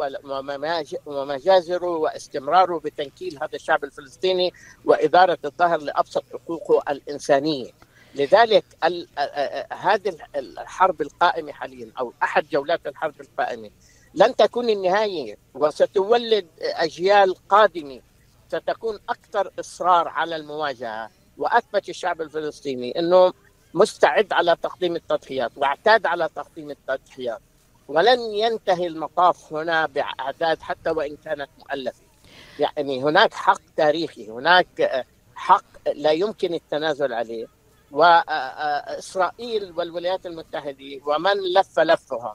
ومجازره 1.06 1.96
واستمراره 1.96 2.78
بتنكيل 2.78 3.38
هذا 3.42 3.54
الشعب 3.54 3.84
الفلسطيني 3.84 4.52
وإدارة 4.84 5.38
الظهر 5.44 5.78
لأبسط 5.80 6.24
حقوقه 6.32 6.92
الإنسانية. 6.92 7.70
لذلك 8.14 8.64
هذه 9.72 10.16
الحرب 10.36 11.02
القائمة 11.02 11.52
حاليا 11.52 11.92
أو 11.98 12.12
أحد 12.22 12.46
جولات 12.48 12.86
الحرب 12.86 13.20
القائمة 13.20 13.70
لن 14.14 14.36
تكون 14.36 14.70
النهاية 14.70 15.36
وستولد 15.54 16.46
أجيال 16.60 17.48
قادمة 17.48 18.00
ستكون 18.48 18.98
أكثر 19.08 19.52
إصرار 19.60 20.08
على 20.08 20.36
المواجهة. 20.36 21.10
وأثبت 21.38 21.88
الشعب 21.88 22.22
الفلسطيني 22.22 22.98
إنه 22.98 23.32
مستعد 23.74 24.32
على 24.32 24.56
تقديم 24.62 24.96
التضحيات 24.96 25.52
واعتاد 25.56 26.06
على 26.06 26.28
تقديم 26.36 26.70
التضحيات. 26.70 27.40
ولن 27.88 28.20
ينتهي 28.20 28.86
المطاف 28.86 29.52
هنا 29.52 29.86
بأعداد 29.86 30.62
حتى 30.62 30.90
وإن 30.90 31.16
كانت 31.24 31.48
مؤلفة. 31.58 32.02
يعني 32.58 33.02
هناك 33.02 33.34
حق 33.34 33.60
تاريخي 33.76 34.30
هناك 34.30 35.06
حق 35.34 35.88
لا 35.94 36.10
يمكن 36.10 36.54
التنازل 36.54 37.12
عليه. 37.12 37.46
وإسرائيل 37.92 39.72
والولايات 39.76 40.26
المتحدة 40.26 41.00
ومن 41.06 41.52
لف 41.54 41.78
لفهم 41.80 42.34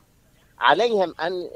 عليهم 0.59 1.15
أن 1.21 1.49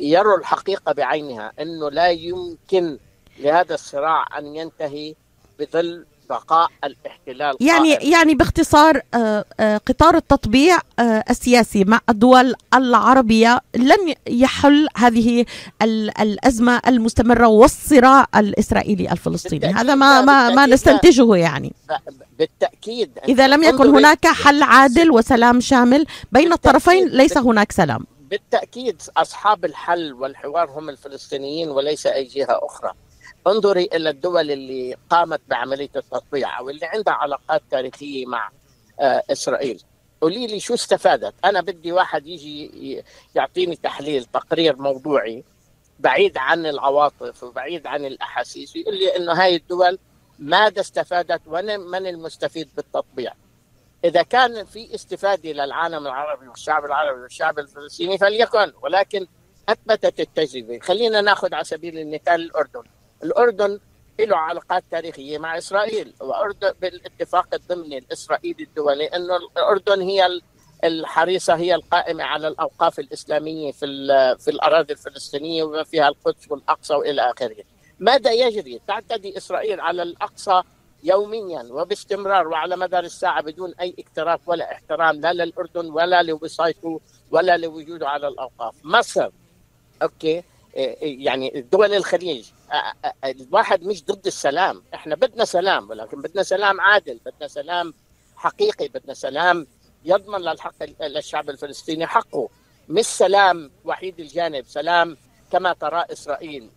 يروا 0.00 0.38
الحقيقة 0.38 0.92
بعينها 0.92 1.52
إنه 1.60 1.90
لا 1.90 2.08
يمكن 2.08 2.98
لهذا 3.38 3.74
الصراع 3.74 4.38
أن 4.38 4.56
ينتهي 4.56 5.14
بظل 5.58 6.06
بقاء 6.30 6.68
الاحتلال 6.84 7.56
يعني 7.60 7.94
قائم. 7.94 8.12
يعني 8.12 8.34
باختصار 8.34 9.00
آه، 9.14 9.44
آه، 9.60 9.76
قطار 9.76 10.16
التطبيع 10.16 10.78
آه، 10.98 11.24
السياسي 11.30 11.84
مع 11.84 12.00
الدول 12.08 12.54
العربية 12.74 13.60
لن 13.76 14.14
يحل 14.28 14.88
هذه 14.96 15.44
الأزمة 16.20 16.80
المستمرة 16.86 17.48
والصراع 17.48 18.26
الإسرائيلي 18.36 19.12
الفلسطيني. 19.12 19.66
هذا 19.66 19.94
ما 19.94 20.20
ما 20.20 20.50
ما 20.50 20.66
نستنتجه 20.66 21.36
يعني. 21.36 21.72
بالتأكيد. 22.38 23.18
إذا 23.28 23.48
لم 23.48 23.62
يكن 23.62 23.88
هناك 23.88 24.26
حل 24.26 24.62
عادل 24.62 25.10
وسلام 25.10 25.60
شامل 25.60 26.06
بين 26.32 26.52
الطرفين 26.52 27.08
ليس 27.08 27.38
هناك 27.38 27.72
سلام. 27.72 28.06
بالتأكيد 28.30 29.02
أصحاب 29.16 29.64
الحل 29.64 30.12
والحوار 30.12 30.70
هم 30.70 30.88
الفلسطينيين 30.88 31.68
وليس 31.68 32.06
أي 32.06 32.24
جهة 32.24 32.60
أخرى. 32.62 32.92
انظري 33.46 33.88
إلى 33.92 34.10
الدول 34.10 34.50
اللي 34.50 34.96
قامت 35.10 35.40
بعملية 35.48 35.90
التطبيع 35.96 36.58
أو 36.58 36.70
اللي 36.70 36.86
عندها 36.86 37.14
علاقات 37.14 37.62
تاريخية 37.70 38.26
مع 38.26 38.50
آه، 39.00 39.22
إسرائيل. 39.30 39.82
قولي 40.20 40.46
لي 40.46 40.60
شو 40.60 40.74
استفادت؟ 40.74 41.34
أنا 41.44 41.60
بدي 41.60 41.92
واحد 41.92 42.26
يجي 42.26 43.04
يعطيني 43.34 43.76
تحليل 43.76 44.24
تقرير 44.24 44.76
موضوعي 44.76 45.44
بعيد 45.98 46.38
عن 46.38 46.66
العواطف 46.66 47.42
وبعيد 47.42 47.86
عن 47.86 48.04
الأحاسيس 48.04 48.76
ويقول 48.76 48.98
لي 48.98 49.16
إنه 49.16 49.32
هاي 49.32 49.56
الدول 49.56 49.98
ماذا 50.38 50.80
استفادت 50.80 51.40
ومن 51.46 52.06
المستفيد 52.06 52.68
بالتطبيع. 52.76 53.32
إذا 54.04 54.22
كان 54.22 54.64
في 54.64 54.94
استفادة 54.94 55.52
للعالم 55.52 56.06
العربي 56.06 56.48
والشعب 56.48 56.84
العربي 56.84 57.20
والشعب 57.20 57.58
الفلسطيني 57.58 58.18
فليكن 58.18 58.72
ولكن 58.82 59.26
أثبتت 59.68 60.20
التجربة. 60.20 60.78
خلينا 60.78 61.20
ناخذ 61.20 61.54
على 61.54 61.64
سبيل 61.64 61.98
المثال 61.98 62.34
الأردن. 62.34 62.82
الأردن 63.24 63.80
له 64.20 64.36
علاقات 64.36 64.84
تاريخية 64.90 65.38
مع 65.38 65.58
إسرائيل 65.58 66.14
وأردن 66.20 66.72
بالاتفاق 66.82 67.54
الضمني 67.54 67.98
الإسرائيلي 67.98 68.62
الدولي 68.64 69.06
أنه 69.06 69.36
الأردن 69.36 70.00
هي 70.02 70.40
الحريصة 70.84 71.54
هي 71.54 71.74
القائمة 71.74 72.24
على 72.24 72.48
الأوقاف 72.48 72.98
الإسلامية 72.98 73.72
في, 73.72 73.86
في 74.38 74.50
الأراضي 74.50 74.92
الفلسطينية 74.92 75.62
وما 75.62 75.82
فيها 75.82 76.08
القدس 76.08 76.50
والأقصى 76.50 76.94
وإلى 76.94 77.30
آخره. 77.30 77.56
ماذا 77.98 78.32
يجري؟ 78.32 78.80
تعتدي 78.86 79.36
إسرائيل 79.36 79.80
على 79.80 80.02
الأقصى 80.02 80.62
يوميا 81.04 81.62
وباستمرار 81.70 82.48
وعلى 82.48 82.76
مدار 82.76 83.04
الساعة 83.04 83.42
بدون 83.42 83.74
أي 83.80 83.94
اكتراث 83.98 84.40
ولا 84.46 84.72
احترام 84.72 85.20
لا 85.20 85.32
للأردن 85.32 85.90
ولا 85.90 86.22
لوصايته 86.22 87.00
ولا 87.30 87.56
لوجوده 87.56 88.08
على 88.08 88.28
الأوقاف. 88.28 88.74
مصر. 88.84 89.30
أوكي. 90.02 90.42
يعني 91.00 91.66
دول 91.72 91.94
الخليج. 91.94 92.44
الواحد 93.24 93.82
مش 93.84 94.04
ضد 94.04 94.26
السلام. 94.26 94.82
إحنا 94.94 95.14
بدنا 95.14 95.44
سلام 95.44 95.90
ولكن 95.90 96.22
بدنا 96.22 96.42
سلام 96.42 96.80
عادل 96.80 97.20
بدنا 97.26 97.48
سلام 97.48 97.94
حقيقي 98.36 98.88
بدنا 98.88 99.14
سلام 99.14 99.66
يضمن 100.04 100.38
للحق 100.38 100.74
للشعب 101.00 101.50
الفلسطيني 101.50 102.06
حقه. 102.06 102.48
مش 102.88 103.04
سلام 103.04 103.70
وحيد 103.84 104.20
الجانب 104.20 104.64
سلام 104.66 105.16
كما 105.52 105.72
ترى 105.72 106.04
إسرائيل. 106.12 106.70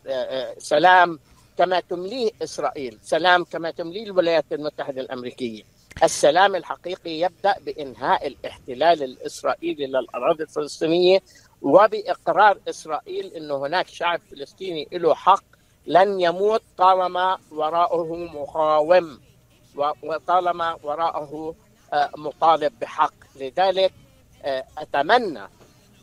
سلام 0.57 1.19
كما 1.57 1.79
تمليه 1.79 2.31
إسرائيل. 2.43 2.99
سلام 3.03 3.43
كما 3.43 3.71
تمليه 3.71 4.03
الولايات 4.03 4.45
المتحدة 4.51 5.01
الأمريكية. 5.01 5.63
السلام 6.03 6.55
الحقيقي 6.55 7.11
يبدأ 7.19 7.55
بإنهاء 7.65 8.27
الاحتلال 8.27 9.03
الإسرائيلي 9.03 9.87
للأراضي 9.87 10.43
الفلسطينية 10.43 11.19
وبإقرار 11.61 12.57
إسرائيل 12.69 13.33
إنه 13.33 13.65
هناك 13.65 13.87
شعب 13.87 14.21
فلسطيني 14.31 14.87
له 14.91 15.15
حق 15.15 15.43
لن 15.87 16.21
يموت 16.21 16.61
طالما 16.77 17.37
وراءه 17.51 18.15
مقاوم 18.15 19.19
وطالما 20.03 20.77
وراءه 20.83 21.55
آه، 21.93 22.09
مطالب 22.17 22.79
بحق. 22.79 23.13
لذلك 23.35 23.93
آه، 24.43 24.65
أتمنى 24.77 25.47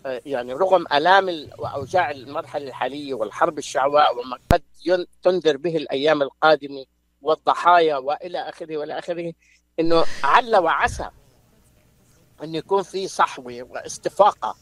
آه، 0.07 0.21
يعني 0.27 0.53
رغم 0.53 0.85
آلام 0.93 1.49
وأوجاع 1.59 2.11
المرحلة 2.11 2.69
الحالية 2.69 3.15
والحرب 3.15 3.59
الشعواء 3.59 4.19
وما 4.19 4.39
قد 4.51 4.63
تنذر 5.23 5.57
به 5.57 5.77
الأيام 5.77 6.23
القادمة 6.23 6.85
والضحايا 7.23 7.97
وإلى 7.97 8.49
آخره 8.49 8.77
وإلى 8.77 8.99
آخره 8.99 9.33
إنه 9.81 10.05
عل 10.25 10.57
وعسى 10.57 11.11
إن 12.43 12.55
يكون 12.55 12.83
في 12.83 13.09
صحوة 13.09 13.63
وإستفاقة 13.63 14.57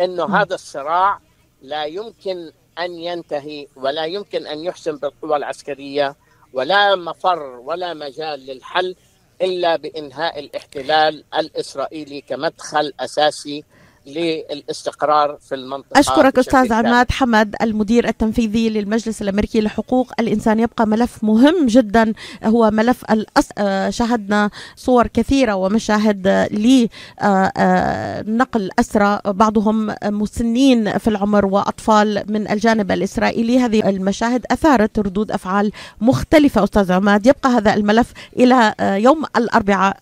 إنه 0.00 0.36
هذا 0.36 0.54
الصراع 0.54 1.20
لا 1.62 1.84
يمكن 1.84 2.52
أن 2.78 2.92
ينتهي 2.98 3.66
ولا 3.76 4.04
يمكن 4.04 4.46
أن 4.46 4.64
يحسم 4.64 4.96
بالقوى 4.96 5.36
العسكرية 5.36 6.16
ولا 6.52 6.96
مفر 6.96 7.38
ولا 7.42 7.94
مجال 7.94 8.46
للحل 8.46 8.96
إلا 9.42 9.76
بإنهاء 9.76 10.38
الاحتلال 10.38 11.24
الإسرائيلي 11.34 12.20
كمدخل 12.20 12.92
أساسي 13.00 13.64
للاستقرار 14.06 15.38
في 15.40 15.54
المنطقة 15.54 16.00
أشكرك 16.00 16.38
أستاذ 16.38 16.72
عماد 16.72 17.10
حمد 17.10 17.54
المدير 17.62 18.08
التنفيذي 18.08 18.68
للمجلس 18.70 19.22
الأمريكي 19.22 19.60
لحقوق 19.60 20.12
الإنسان. 20.20 20.60
يبقى 20.60 20.86
ملف 20.86 21.24
مهم 21.24 21.66
جدا 21.66 22.12
هو 22.44 22.70
ملف 22.70 23.04
الأس... 23.10 23.48
آه، 23.58 23.90
شاهدنا 23.90 24.50
صور 24.76 25.06
كثيرة 25.06 25.54
ومشاهد 25.54 26.28
لنقل 26.50 26.88
آه، 27.20 27.52
آه، 27.56 28.70
أسرى. 28.78 29.20
بعضهم 29.26 29.94
مسنين 30.04 30.98
في 30.98 31.08
العمر 31.08 31.46
وأطفال 31.46 32.24
من 32.28 32.50
الجانب 32.50 32.92
الإسرائيلي. 32.92 33.58
هذه 33.58 33.88
المشاهد 33.88 34.46
أثارت 34.50 34.98
ردود 34.98 35.30
أفعال 35.30 35.72
مختلفة. 36.00 36.64
أستاذ 36.64 36.92
عماد 36.92 37.26
يبقى 37.26 37.50
هذا 37.50 37.74
الملف 37.74 38.12
إلى 38.36 38.74
يوم 38.80 39.24
الأربعاء 39.36 39.96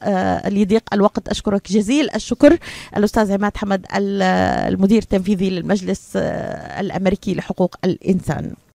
لضيق 0.48 0.82
الوقت. 0.92 1.28
أشكرك 1.28 1.72
جزيل 1.72 2.10
الشكر. 2.14 2.58
الأستاذ 2.96 3.32
عماد 3.32 3.56
حمد 3.56 3.86
المدير 3.96 5.02
التنفيذي 5.02 5.50
للمجلس 5.50 6.16
الأمريكي 6.16 7.34
لحقوق 7.34 7.76
الإنسان. 7.84 8.54